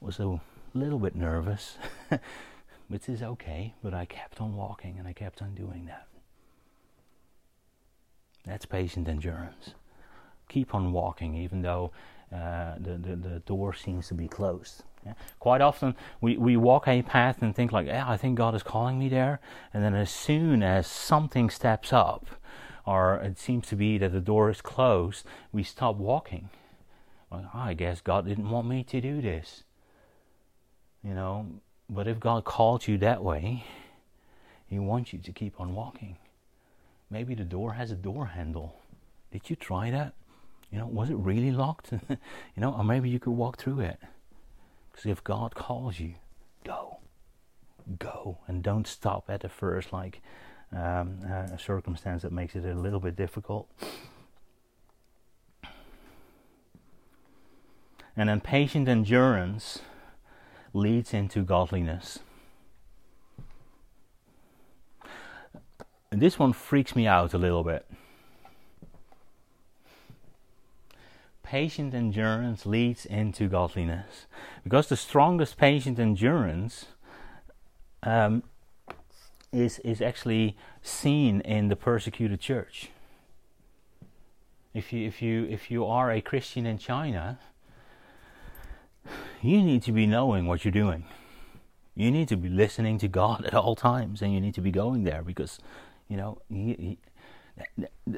was 0.00 0.18
a 0.18 0.40
a 0.74 0.78
little 0.78 0.98
bit 0.98 1.14
nervous, 1.14 1.76
which 2.88 3.08
is 3.08 3.22
okay, 3.22 3.74
but 3.82 3.94
I 3.94 4.04
kept 4.04 4.40
on 4.40 4.56
walking 4.56 4.98
and 4.98 5.06
I 5.06 5.12
kept 5.12 5.42
on 5.42 5.54
doing 5.54 5.86
that. 5.86 6.06
That's 8.44 8.66
patient 8.66 9.08
endurance. 9.08 9.74
Keep 10.48 10.74
on 10.74 10.92
walking, 10.92 11.34
even 11.34 11.62
though 11.62 11.92
uh, 12.32 12.74
the, 12.78 12.96
the, 12.98 13.16
the 13.16 13.38
door 13.40 13.72
seems 13.72 14.08
to 14.08 14.14
be 14.14 14.26
closed. 14.28 14.82
Yeah. 15.06 15.14
Quite 15.40 15.60
often, 15.60 15.94
we, 16.20 16.36
we 16.36 16.56
walk 16.56 16.86
a 16.88 17.02
path 17.02 17.42
and 17.42 17.54
think 17.54 17.72
like, 17.72 17.86
yeah, 17.86 18.04
I 18.08 18.16
think 18.16 18.36
God 18.36 18.54
is 18.54 18.62
calling 18.62 18.98
me 18.98 19.08
there. 19.08 19.40
And 19.74 19.82
then 19.82 19.94
as 19.94 20.10
soon 20.10 20.62
as 20.62 20.86
something 20.86 21.50
steps 21.50 21.92
up, 21.92 22.26
or 22.84 23.16
it 23.16 23.38
seems 23.38 23.66
to 23.68 23.76
be 23.76 23.98
that 23.98 24.12
the 24.12 24.20
door 24.20 24.50
is 24.50 24.60
closed, 24.60 25.24
we 25.52 25.62
stop 25.62 25.96
walking. 25.96 26.50
Well, 27.30 27.48
ah, 27.54 27.66
I 27.66 27.74
guess 27.74 28.00
God 28.00 28.26
didn't 28.26 28.50
want 28.50 28.66
me 28.68 28.82
to 28.84 29.00
do 29.00 29.20
this. 29.22 29.64
You 31.02 31.14
know, 31.14 31.46
but 31.90 32.06
if 32.06 32.20
God 32.20 32.44
called 32.44 32.86
you 32.86 32.96
that 32.98 33.24
way, 33.24 33.64
He 34.68 34.78
wants 34.78 35.12
you 35.12 35.18
to 35.18 35.32
keep 35.32 35.60
on 35.60 35.74
walking. 35.74 36.16
Maybe 37.10 37.34
the 37.34 37.44
door 37.44 37.72
has 37.74 37.90
a 37.90 37.94
door 37.96 38.26
handle. 38.26 38.76
Did 39.32 39.50
you 39.50 39.56
try 39.56 39.90
that? 39.90 40.14
You 40.70 40.78
know, 40.78 40.86
was 40.86 41.10
it 41.10 41.16
really 41.16 41.50
locked? 41.50 41.92
you 42.08 42.16
know, 42.56 42.72
or 42.72 42.84
maybe 42.84 43.08
you 43.10 43.18
could 43.18 43.32
walk 43.32 43.58
through 43.58 43.80
it. 43.80 43.98
Because 44.90 45.06
if 45.06 45.24
God 45.24 45.54
calls 45.54 45.98
you, 45.98 46.14
go. 46.64 46.98
Go. 47.98 48.38
And 48.46 48.62
don't 48.62 48.86
stop 48.86 49.24
at 49.28 49.40
the 49.40 49.48
first, 49.48 49.92
like, 49.92 50.20
um, 50.74 51.18
uh, 51.30 51.56
circumstance 51.56 52.22
that 52.22 52.32
makes 52.32 52.54
it 52.54 52.64
a 52.64 52.74
little 52.74 53.00
bit 53.00 53.16
difficult. 53.16 53.68
And 58.16 58.28
then 58.28 58.40
patient 58.40 58.88
endurance 58.88 59.80
leads 60.72 61.12
into 61.12 61.42
godliness. 61.42 62.20
This 66.10 66.38
one 66.38 66.52
freaks 66.52 66.94
me 66.94 67.06
out 67.06 67.32
a 67.32 67.38
little 67.38 67.64
bit. 67.64 67.86
Patient 71.42 71.94
endurance 71.94 72.64
leads 72.66 73.04
into 73.06 73.48
godliness. 73.48 74.26
Because 74.64 74.88
the 74.88 74.96
strongest 74.96 75.56
patient 75.56 75.98
endurance 75.98 76.86
um, 78.02 78.42
is, 79.52 79.78
is 79.80 80.00
actually 80.00 80.56
seen 80.82 81.40
in 81.42 81.68
the 81.68 81.76
persecuted 81.76 82.40
church. 82.40 82.90
If 84.74 84.92
you, 84.92 85.06
if, 85.06 85.20
you, 85.20 85.44
if 85.50 85.70
you 85.70 85.84
are 85.84 86.10
a 86.10 86.22
Christian 86.22 86.64
in 86.64 86.78
China, 86.78 87.38
you 89.42 89.60
need 89.62 89.82
to 89.82 89.92
be 89.92 90.06
knowing 90.06 90.46
what 90.46 90.64
you're 90.64 90.72
doing. 90.72 91.04
You 91.94 92.10
need 92.10 92.28
to 92.28 92.36
be 92.36 92.48
listening 92.48 92.98
to 92.98 93.08
God 93.08 93.44
at 93.44 93.54
all 93.54 93.74
times, 93.74 94.22
and 94.22 94.32
you 94.32 94.40
need 94.40 94.54
to 94.54 94.60
be 94.60 94.70
going 94.70 95.02
there 95.04 95.22
because, 95.22 95.58
you 96.08 96.16
know, 96.16 96.38
he, 96.48 96.96
he, 96.96 96.98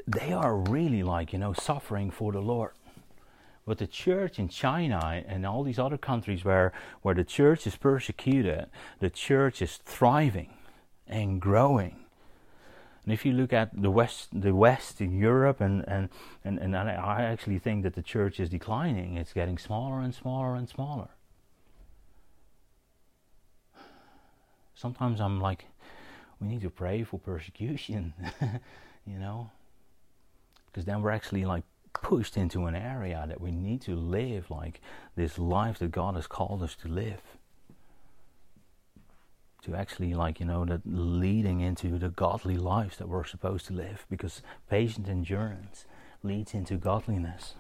they 0.07 0.33
are 0.33 0.55
really 0.57 1.03
like, 1.03 1.33
you 1.33 1.39
know, 1.39 1.53
suffering 1.55 2.11
for 2.11 2.31
the 2.31 2.41
Lord. 2.41 2.73
But 3.67 3.79
the 3.79 3.87
church 3.87 4.39
in 4.39 4.49
China 4.49 5.25
and 5.27 5.47
all 5.47 5.63
these 5.65 5.79
other 5.79 5.97
countries 5.97 6.45
where, 6.45 6.73
where 7.01 7.15
the 7.15 7.25
church 7.25 7.67
is 7.67 7.77
persecuted, 7.77 8.67
the 9.01 9.11
church 9.11 9.63
is 9.63 9.79
thriving 9.79 10.51
and 11.09 11.41
growing. 11.41 11.97
And 13.05 13.13
if 13.13 13.27
you 13.27 13.33
look 13.33 13.53
at 13.53 13.71
the 13.83 13.91
West, 13.91 14.29
the 14.33 14.55
West 14.55 15.01
in 15.01 15.19
Europe, 15.19 15.61
and, 15.61 15.85
and, 15.89 16.09
and, 16.45 16.59
and 16.59 16.77
I 16.77 17.23
actually 17.23 17.59
think 17.59 17.83
that 17.83 17.95
the 17.95 18.03
church 18.03 18.39
is 18.39 18.49
declining. 18.51 19.17
It's 19.17 19.33
getting 19.33 19.59
smaller 19.59 20.01
and 20.01 20.15
smaller 20.15 20.55
and 20.55 20.69
smaller. 20.69 21.11
sometimes 24.75 25.21
I'm 25.21 25.41
like, 25.41 25.67
we 26.41 26.49
need 26.49 26.61
to 26.63 26.71
pray 26.71 27.05
for 27.05 27.19
persecution, 27.19 28.13
you 29.07 29.19
know, 29.19 29.51
because 30.67 30.85
then 30.85 31.01
we're 31.03 31.11
actually 31.11 31.45
like 31.45 31.63
pushed 31.95 32.37
into 32.37 32.67
an 32.67 32.75
area 32.75 33.25
that 33.29 33.41
we 33.41 33.53
need 33.53 33.81
to 33.83 33.95
live 33.95 34.51
like 34.51 34.81
this 35.15 35.39
life 35.39 35.79
that 35.79 35.93
God 35.93 36.17
has 36.17 36.27
called 36.27 36.63
us 36.63 36.75
to 36.83 36.89
live. 36.89 37.23
To 39.63 39.75
actually, 39.75 40.13
like, 40.13 40.41
you 40.41 40.47
know, 40.47 40.63
that 40.67 40.83
leading 40.85 41.61
into 41.61 41.99
the 41.99 42.11
godly 42.11 42.59
lives 42.59 42.99
that 42.99 43.09
we're 43.09 43.25
supposed 43.25 43.65
to 43.67 43.73
live 43.73 44.05
because 44.11 44.43
patient 44.69 45.09
endurance 45.09 45.87
leads 46.23 46.53
into 46.53 46.77
godliness. 46.77 47.55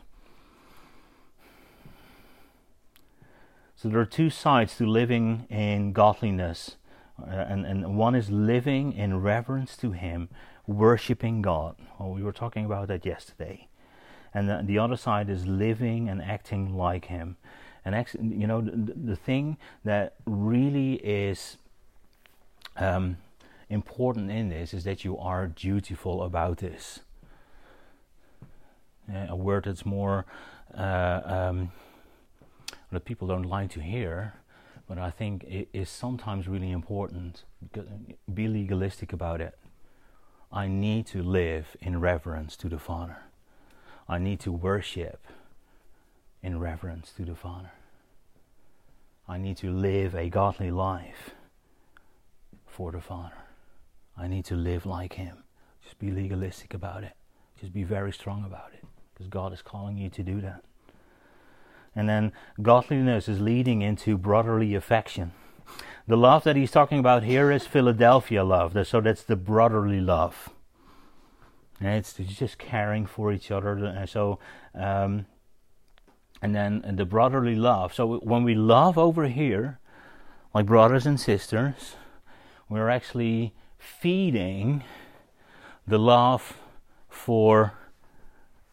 So 3.74 3.88
there 3.88 4.00
are 4.00 4.04
two 4.04 4.28
sides 4.28 4.76
to 4.76 4.84
living 4.86 5.46
in 5.48 5.94
godliness 5.94 6.76
uh, 7.20 7.28
and, 7.30 7.64
and 7.64 7.96
one 7.96 8.14
is 8.14 8.30
living 8.30 8.92
in 8.92 9.20
reverence 9.22 9.76
to 9.76 9.92
Him, 9.92 10.28
worshiping 10.66 11.42
God. 11.42 11.76
Well, 11.98 12.10
we 12.10 12.22
were 12.22 12.32
talking 12.32 12.64
about 12.64 12.88
that 12.88 13.06
yesterday. 13.06 13.68
And 14.32 14.48
the, 14.48 14.62
the 14.64 14.78
other 14.80 14.96
side 14.96 15.30
is 15.30 15.46
living 15.46 16.08
and 16.08 16.20
acting 16.20 16.76
like 16.76 17.04
Him. 17.06 17.36
And, 17.84 17.94
act, 17.94 18.16
you 18.20 18.46
know, 18.46 18.60
the, 18.60 18.72
the 18.94 19.16
thing 19.16 19.58
that 19.84 20.14
really 20.26 20.94
is 20.94 21.56
um, 22.76 23.18
important 23.70 24.30
in 24.30 24.48
this 24.48 24.74
is 24.74 24.82
that 24.84 25.04
you 25.04 25.16
are 25.18 25.46
dutiful 25.46 26.22
about 26.22 26.58
this. 26.58 27.00
a 29.28 29.36
word 29.36 29.66
that's 29.66 29.86
more 29.86 30.24
uh, 30.76 31.20
um, 31.24 31.70
that 32.90 33.04
people 33.04 33.28
don't 33.28 33.44
like 33.44 33.70
to 33.70 33.80
hear 33.80 34.32
but 34.86 34.98
I 34.98 35.10
think 35.10 35.44
it 35.44 35.68
is 35.72 35.88
sometimes 35.88 36.46
really 36.48 36.70
important. 36.70 37.44
Be 38.32 38.48
legalistic 38.48 39.12
about 39.12 39.40
it. 39.40 39.56
I 40.52 40.66
need 40.68 41.06
to 41.06 41.22
live 41.22 41.76
in 41.80 42.00
reverence 42.00 42.56
to 42.56 42.68
the 42.68 42.78
Father. 42.78 43.18
I 44.08 44.18
need 44.18 44.40
to 44.40 44.52
worship 44.52 45.26
in 46.42 46.58
reverence 46.58 47.12
to 47.16 47.24
the 47.24 47.34
Father. 47.34 47.70
I 49.26 49.38
need 49.38 49.56
to 49.58 49.72
live 49.72 50.14
a 50.14 50.28
godly 50.28 50.70
life 50.70 51.30
for 52.66 52.92
the 52.92 53.00
Father. 53.00 53.38
I 54.18 54.28
need 54.28 54.44
to 54.46 54.54
live 54.54 54.84
like 54.84 55.14
Him. 55.14 55.38
Just 55.82 55.98
be 55.98 56.10
legalistic 56.12 56.74
about 56.74 57.04
it. 57.04 57.14
Just 57.58 57.72
be 57.72 57.84
very 57.84 58.12
strong 58.12 58.44
about 58.44 58.72
it 58.74 58.84
because 59.14 59.28
God 59.28 59.54
is 59.54 59.62
calling 59.62 59.96
you 59.96 60.10
to 60.10 60.22
do 60.22 60.40
that. 60.42 60.62
And 61.96 62.08
then 62.08 62.32
godliness 62.60 63.28
is 63.28 63.40
leading 63.40 63.82
into 63.82 64.18
brotherly 64.18 64.74
affection. 64.74 65.32
The 66.06 66.16
love 66.16 66.44
that 66.44 66.56
he's 66.56 66.70
talking 66.70 66.98
about 66.98 67.22
here 67.22 67.50
is 67.50 67.66
Philadelphia 67.66 68.44
love. 68.44 68.86
So 68.86 69.00
that's 69.00 69.22
the 69.22 69.36
brotherly 69.36 70.00
love. 70.00 70.50
And 71.80 71.88
it's 71.96 72.14
just 72.14 72.58
caring 72.58 73.06
for 73.06 73.32
each 73.32 73.50
other. 73.50 73.72
And 73.76 74.08
so, 74.08 74.38
um, 74.74 75.26
and 76.42 76.54
then 76.54 76.82
the 76.96 77.04
brotherly 77.04 77.54
love. 77.54 77.94
So 77.94 78.16
when 78.18 78.44
we 78.44 78.54
love 78.54 78.98
over 78.98 79.26
here, 79.28 79.78
like 80.52 80.66
brothers 80.66 81.06
and 81.06 81.18
sisters, 81.18 81.96
we're 82.68 82.90
actually 82.90 83.54
feeding 83.78 84.84
the 85.86 85.98
love 85.98 86.56
for 87.08 87.72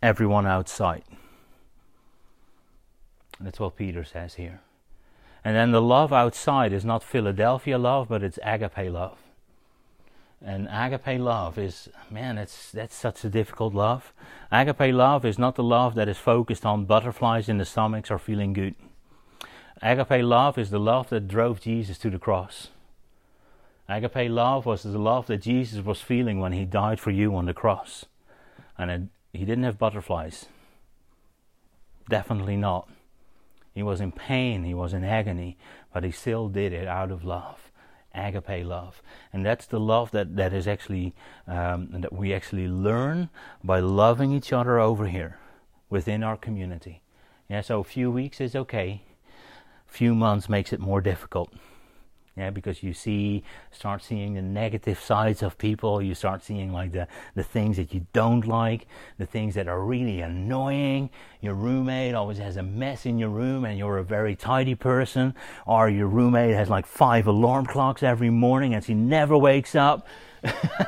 everyone 0.01 0.45
outside. 0.47 1.03
That's 3.43 3.59
what 3.59 3.75
Peter 3.75 4.03
says 4.03 4.35
here. 4.35 4.61
And 5.43 5.55
then 5.55 5.71
the 5.71 5.81
love 5.81 6.13
outside 6.13 6.71
is 6.71 6.85
not 6.85 7.03
Philadelphia 7.03 7.77
love, 7.77 8.07
but 8.07 8.23
it's 8.23 8.37
agape 8.43 8.91
love. 8.91 9.17
And 10.43 10.67
agape 10.71 11.19
love 11.19 11.57
is, 11.57 11.89
man, 12.09 12.37
it's, 12.37 12.71
that's 12.71 12.95
such 12.95 13.23
a 13.23 13.29
difficult 13.29 13.73
love. 13.73 14.13
Agape 14.51 14.93
love 14.93 15.25
is 15.25 15.37
not 15.39 15.55
the 15.55 15.63
love 15.63 15.95
that 15.95 16.07
is 16.09 16.17
focused 16.17 16.65
on 16.65 16.85
butterflies 16.85 17.49
in 17.49 17.57
the 17.57 17.65
stomachs 17.65 18.09
or 18.11 18.19
feeling 18.19 18.53
good. 18.53 18.75
Agape 19.81 20.23
love 20.23 20.57
is 20.59 20.69
the 20.69 20.79
love 20.79 21.09
that 21.09 21.27
drove 21.27 21.59
Jesus 21.61 21.97
to 21.99 22.09
the 22.11 22.19
cross. 22.19 22.69
Agape 23.87 24.29
love 24.31 24.65
was 24.65 24.83
the 24.83 24.97
love 24.99 25.25
that 25.27 25.37
Jesus 25.41 25.83
was 25.83 26.01
feeling 26.01 26.39
when 26.39 26.53
he 26.53 26.65
died 26.65 26.99
for 26.99 27.11
you 27.11 27.35
on 27.35 27.45
the 27.45 27.53
cross. 27.53 28.05
And 28.77 28.91
it, 28.91 29.01
he 29.37 29.45
didn't 29.45 29.63
have 29.63 29.77
butterflies. 29.79 30.45
Definitely 32.09 32.57
not. 32.57 32.87
He 33.73 33.83
was 33.83 34.01
in 34.01 34.11
pain, 34.11 34.63
he 34.63 34.73
was 34.73 34.93
in 34.93 35.03
agony, 35.03 35.57
but 35.93 36.03
he 36.03 36.11
still 36.11 36.49
did 36.49 36.73
it 36.73 36.87
out 36.87 37.09
of 37.11 37.23
love, 37.23 37.71
agape 38.13 38.65
love. 38.65 39.01
And 39.31 39.45
that's 39.45 39.65
the 39.65 39.79
love 39.79 40.11
that, 40.11 40.35
that 40.35 40.51
is 40.51 40.67
actually, 40.67 41.13
um, 41.47 41.89
that 42.01 42.11
we 42.11 42.33
actually 42.33 42.67
learn 42.67 43.29
by 43.63 43.79
loving 43.79 44.33
each 44.33 44.51
other 44.51 44.79
over 44.79 45.07
here 45.07 45.37
within 45.89 46.21
our 46.21 46.35
community. 46.37 47.01
Yeah, 47.47 47.61
so 47.61 47.79
a 47.79 47.83
few 47.83 48.11
weeks 48.11 48.41
is 48.41 48.55
okay, 48.55 49.03
few 49.87 50.15
months 50.15 50.49
makes 50.49 50.73
it 50.73 50.79
more 50.79 51.01
difficult 51.01 51.53
yeah 52.37 52.49
because 52.49 52.81
you 52.81 52.93
see 52.93 53.43
start 53.71 54.01
seeing 54.01 54.35
the 54.35 54.41
negative 54.41 54.97
sides 54.99 55.43
of 55.43 55.57
people 55.57 56.01
you 56.01 56.15
start 56.15 56.41
seeing 56.41 56.71
like 56.71 56.93
the 56.93 57.05
the 57.35 57.43
things 57.43 57.75
that 57.75 57.93
you 57.93 58.05
don't 58.13 58.47
like 58.47 58.87
the 59.17 59.25
things 59.25 59.53
that 59.55 59.67
are 59.67 59.81
really 59.83 60.21
annoying 60.21 61.09
your 61.41 61.53
roommate 61.53 62.13
always 62.15 62.37
has 62.37 62.55
a 62.55 62.63
mess 62.63 63.05
in 63.05 63.19
your 63.19 63.29
room 63.29 63.65
and 63.65 63.77
you're 63.77 63.97
a 63.97 64.03
very 64.03 64.35
tidy 64.35 64.75
person 64.75 65.33
or 65.65 65.89
your 65.89 66.07
roommate 66.07 66.55
has 66.55 66.69
like 66.69 66.85
five 66.85 67.27
alarm 67.27 67.65
clocks 67.65 68.01
every 68.01 68.29
morning 68.29 68.73
and 68.73 68.83
she 68.85 68.93
never 68.93 69.37
wakes 69.37 69.75
up 69.75 70.07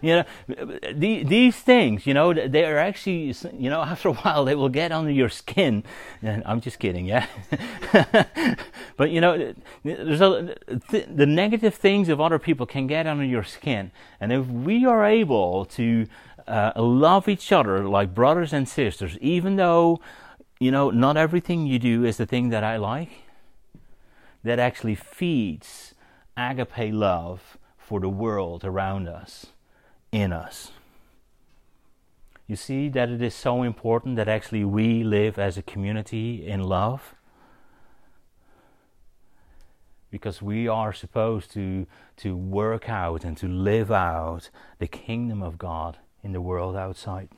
you 0.00 0.16
know, 0.22 0.24
the, 0.46 1.24
these 1.24 1.56
things, 1.56 2.06
you 2.06 2.14
know, 2.14 2.32
they 2.32 2.64
are 2.64 2.78
actually, 2.78 3.34
you 3.54 3.68
know, 3.68 3.80
after 3.82 4.08
a 4.10 4.14
while 4.14 4.44
they 4.44 4.54
will 4.54 4.68
get 4.68 4.92
under 4.92 5.10
your 5.10 5.28
skin. 5.28 5.82
I'm 6.22 6.60
just 6.60 6.78
kidding, 6.78 7.06
yeah. 7.06 7.26
but 8.96 9.10
you 9.10 9.20
know, 9.20 9.54
there's 9.82 10.20
a, 10.20 10.54
th- 10.90 11.08
the 11.12 11.26
negative 11.26 11.74
things 11.74 12.08
of 12.08 12.20
other 12.20 12.38
people 12.38 12.64
can 12.66 12.86
get 12.86 13.06
under 13.06 13.24
your 13.24 13.42
skin, 13.44 13.90
and 14.20 14.32
if 14.32 14.46
we 14.46 14.86
are 14.86 15.04
able 15.04 15.64
to 15.64 16.06
uh, 16.46 16.72
love 16.76 17.28
each 17.28 17.50
other 17.52 17.86
like 17.88 18.14
brothers 18.14 18.52
and 18.52 18.68
sisters, 18.68 19.18
even 19.18 19.56
though, 19.56 20.00
you 20.60 20.70
know, 20.70 20.90
not 20.90 21.16
everything 21.16 21.66
you 21.66 21.78
do 21.78 22.04
is 22.04 22.18
the 22.18 22.26
thing 22.26 22.50
that 22.50 22.62
I 22.62 22.76
like, 22.76 23.10
that 24.44 24.60
actually 24.60 24.94
feeds 24.94 25.94
agape 26.36 26.92
love 26.94 27.58
for 27.82 28.00
the 28.00 28.08
world 28.08 28.64
around 28.64 29.08
us, 29.08 29.46
in 30.10 30.32
us. 30.32 30.72
You 32.46 32.56
see 32.56 32.88
that 32.90 33.08
it 33.10 33.22
is 33.22 33.34
so 33.34 33.62
important 33.62 34.16
that 34.16 34.28
actually 34.28 34.64
we 34.64 35.02
live 35.04 35.38
as 35.38 35.56
a 35.56 35.62
community 35.62 36.46
in 36.46 36.62
love 36.62 37.14
because 40.10 40.42
we 40.42 40.68
are 40.68 40.92
supposed 40.92 41.50
to 41.52 41.86
to 42.18 42.36
work 42.36 42.90
out 42.90 43.24
and 43.24 43.36
to 43.38 43.48
live 43.48 43.90
out 43.90 44.50
the 44.78 44.86
kingdom 44.86 45.42
of 45.42 45.56
God 45.56 45.96
in 46.22 46.32
the 46.32 46.40
world 46.40 46.76
outside. 46.76 47.30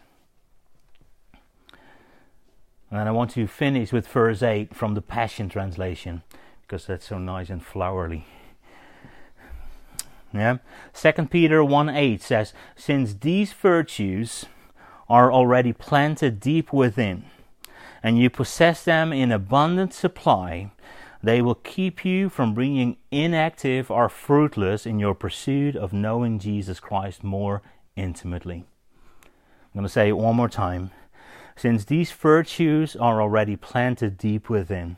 And 2.90 3.08
I 3.08 3.12
want 3.12 3.30
to 3.32 3.46
finish 3.46 3.92
with 3.92 4.06
verse 4.08 4.42
8 4.42 4.74
from 4.74 4.94
the 4.94 5.02
Passion 5.02 5.48
Translation 5.48 6.22
because 6.62 6.86
that's 6.86 7.06
so 7.06 7.18
nice 7.18 7.50
and 7.50 7.64
flowery. 7.64 8.26
Yeah? 10.34 10.58
2 10.92 11.12
Peter 11.30 11.64
1 11.64 11.88
8 11.88 12.20
says, 12.20 12.52
Since 12.74 13.14
these 13.20 13.52
virtues 13.52 14.44
are 15.08 15.32
already 15.32 15.72
planted 15.72 16.40
deep 16.40 16.72
within, 16.72 17.24
and 18.02 18.18
you 18.18 18.28
possess 18.28 18.84
them 18.84 19.12
in 19.12 19.30
abundant 19.30 19.94
supply, 19.94 20.72
they 21.22 21.40
will 21.40 21.54
keep 21.54 22.04
you 22.04 22.28
from 22.28 22.52
being 22.52 22.96
inactive 23.10 23.90
or 23.90 24.08
fruitless 24.10 24.84
in 24.84 24.98
your 24.98 25.14
pursuit 25.14 25.76
of 25.76 25.92
knowing 25.92 26.38
Jesus 26.38 26.80
Christ 26.80 27.24
more 27.24 27.62
intimately. 27.96 28.64
I'm 29.66 29.72
going 29.80 29.84
to 29.84 29.88
say 29.88 30.08
it 30.08 30.18
one 30.18 30.36
more 30.36 30.48
time. 30.50 30.90
Since 31.56 31.84
these 31.84 32.10
virtues 32.10 32.96
are 32.96 33.22
already 33.22 33.54
planted 33.56 34.18
deep 34.18 34.50
within, 34.50 34.96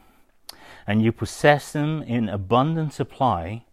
and 0.87 1.03
you 1.03 1.13
possess 1.13 1.73
them 1.73 2.03
in 2.03 2.29
abundant 2.29 2.95
supply, 2.95 3.65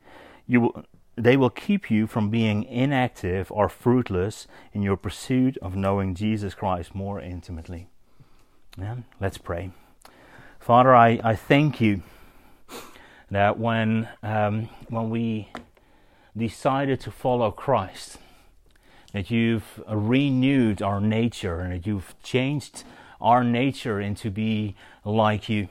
you 0.46 0.62
will, 0.62 0.86
they 1.16 1.38
will 1.38 1.50
keep 1.50 1.92
you 1.92 2.08
from 2.08 2.30
being 2.30 2.64
inactive 2.64 3.52
or 3.52 3.70
fruitless 3.70 4.48
in 4.74 4.82
your 4.82 4.98
pursuit 4.98 5.58
of 5.62 5.76
knowing 5.76 6.16
Jesus 6.16 6.54
Christ 6.56 6.96
more 6.96 7.20
intimately. 7.20 7.88
Yeah? 8.78 8.98
Let's 9.20 9.38
pray. 9.38 9.72
Father, 10.60 10.96
I, 10.96 11.20
I 11.24 11.36
thank 11.36 11.80
you 11.80 12.02
that 13.30 13.60
when, 13.60 14.08
um, 14.24 14.70
when 14.90 15.10
we 15.10 15.50
decided 16.36 17.00
to 17.02 17.12
follow 17.12 17.52
Christ, 17.52 18.18
that 19.12 19.30
you've 19.30 19.84
renewed 19.88 20.82
our 20.82 21.00
nature 21.00 21.60
and 21.60 21.74
that 21.74 21.86
you've 21.86 22.16
changed 22.24 22.84
our 23.22 23.44
nature 23.44 24.02
into 24.02 24.32
be 24.32 24.76
like 25.06 25.48
you 25.48 25.68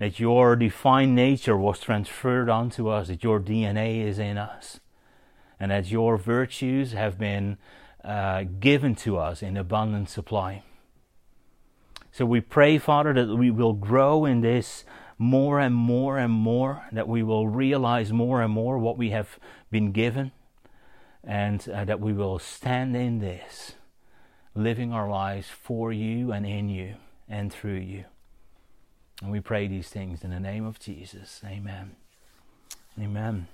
that 0.00 0.18
your 0.18 0.56
divine 0.56 1.14
nature 1.14 1.56
was 1.58 1.78
transferred 1.78 2.48
onto 2.48 2.88
us, 2.88 3.08
that 3.08 3.22
your 3.22 3.38
DNA 3.38 4.02
is 4.02 4.18
in 4.18 4.38
us, 4.38 4.80
and 5.60 5.70
that 5.70 5.90
your 5.90 6.16
virtues 6.16 6.92
have 6.92 7.18
been 7.18 7.58
uh, 8.02 8.44
given 8.60 8.94
to 8.94 9.18
us 9.18 9.42
in 9.42 9.58
abundant 9.58 10.08
supply. 10.08 10.62
So 12.10 12.24
we 12.24 12.40
pray, 12.40 12.78
Father, 12.78 13.12
that 13.12 13.36
we 13.36 13.50
will 13.50 13.74
grow 13.74 14.24
in 14.24 14.40
this 14.40 14.84
more 15.18 15.60
and 15.60 15.74
more 15.74 16.16
and 16.16 16.32
more, 16.32 16.86
that 16.90 17.06
we 17.06 17.22
will 17.22 17.46
realize 17.46 18.10
more 18.10 18.40
and 18.40 18.50
more 18.52 18.78
what 18.78 18.96
we 18.96 19.10
have 19.10 19.38
been 19.70 19.92
given, 19.92 20.32
and 21.22 21.68
uh, 21.68 21.84
that 21.84 22.00
we 22.00 22.14
will 22.14 22.38
stand 22.38 22.96
in 22.96 23.18
this, 23.18 23.72
living 24.54 24.94
our 24.94 25.10
lives 25.10 25.48
for 25.48 25.92
you 25.92 26.32
and 26.32 26.46
in 26.46 26.70
you 26.70 26.94
and 27.28 27.52
through 27.52 27.74
you. 27.74 28.06
And 29.22 29.30
we 29.30 29.40
pray 29.40 29.66
these 29.68 29.88
things 29.88 30.24
in 30.24 30.30
the 30.30 30.40
name 30.40 30.64
of 30.66 30.78
Jesus. 30.78 31.42
Amen. 31.44 31.96
Amen. 32.98 33.48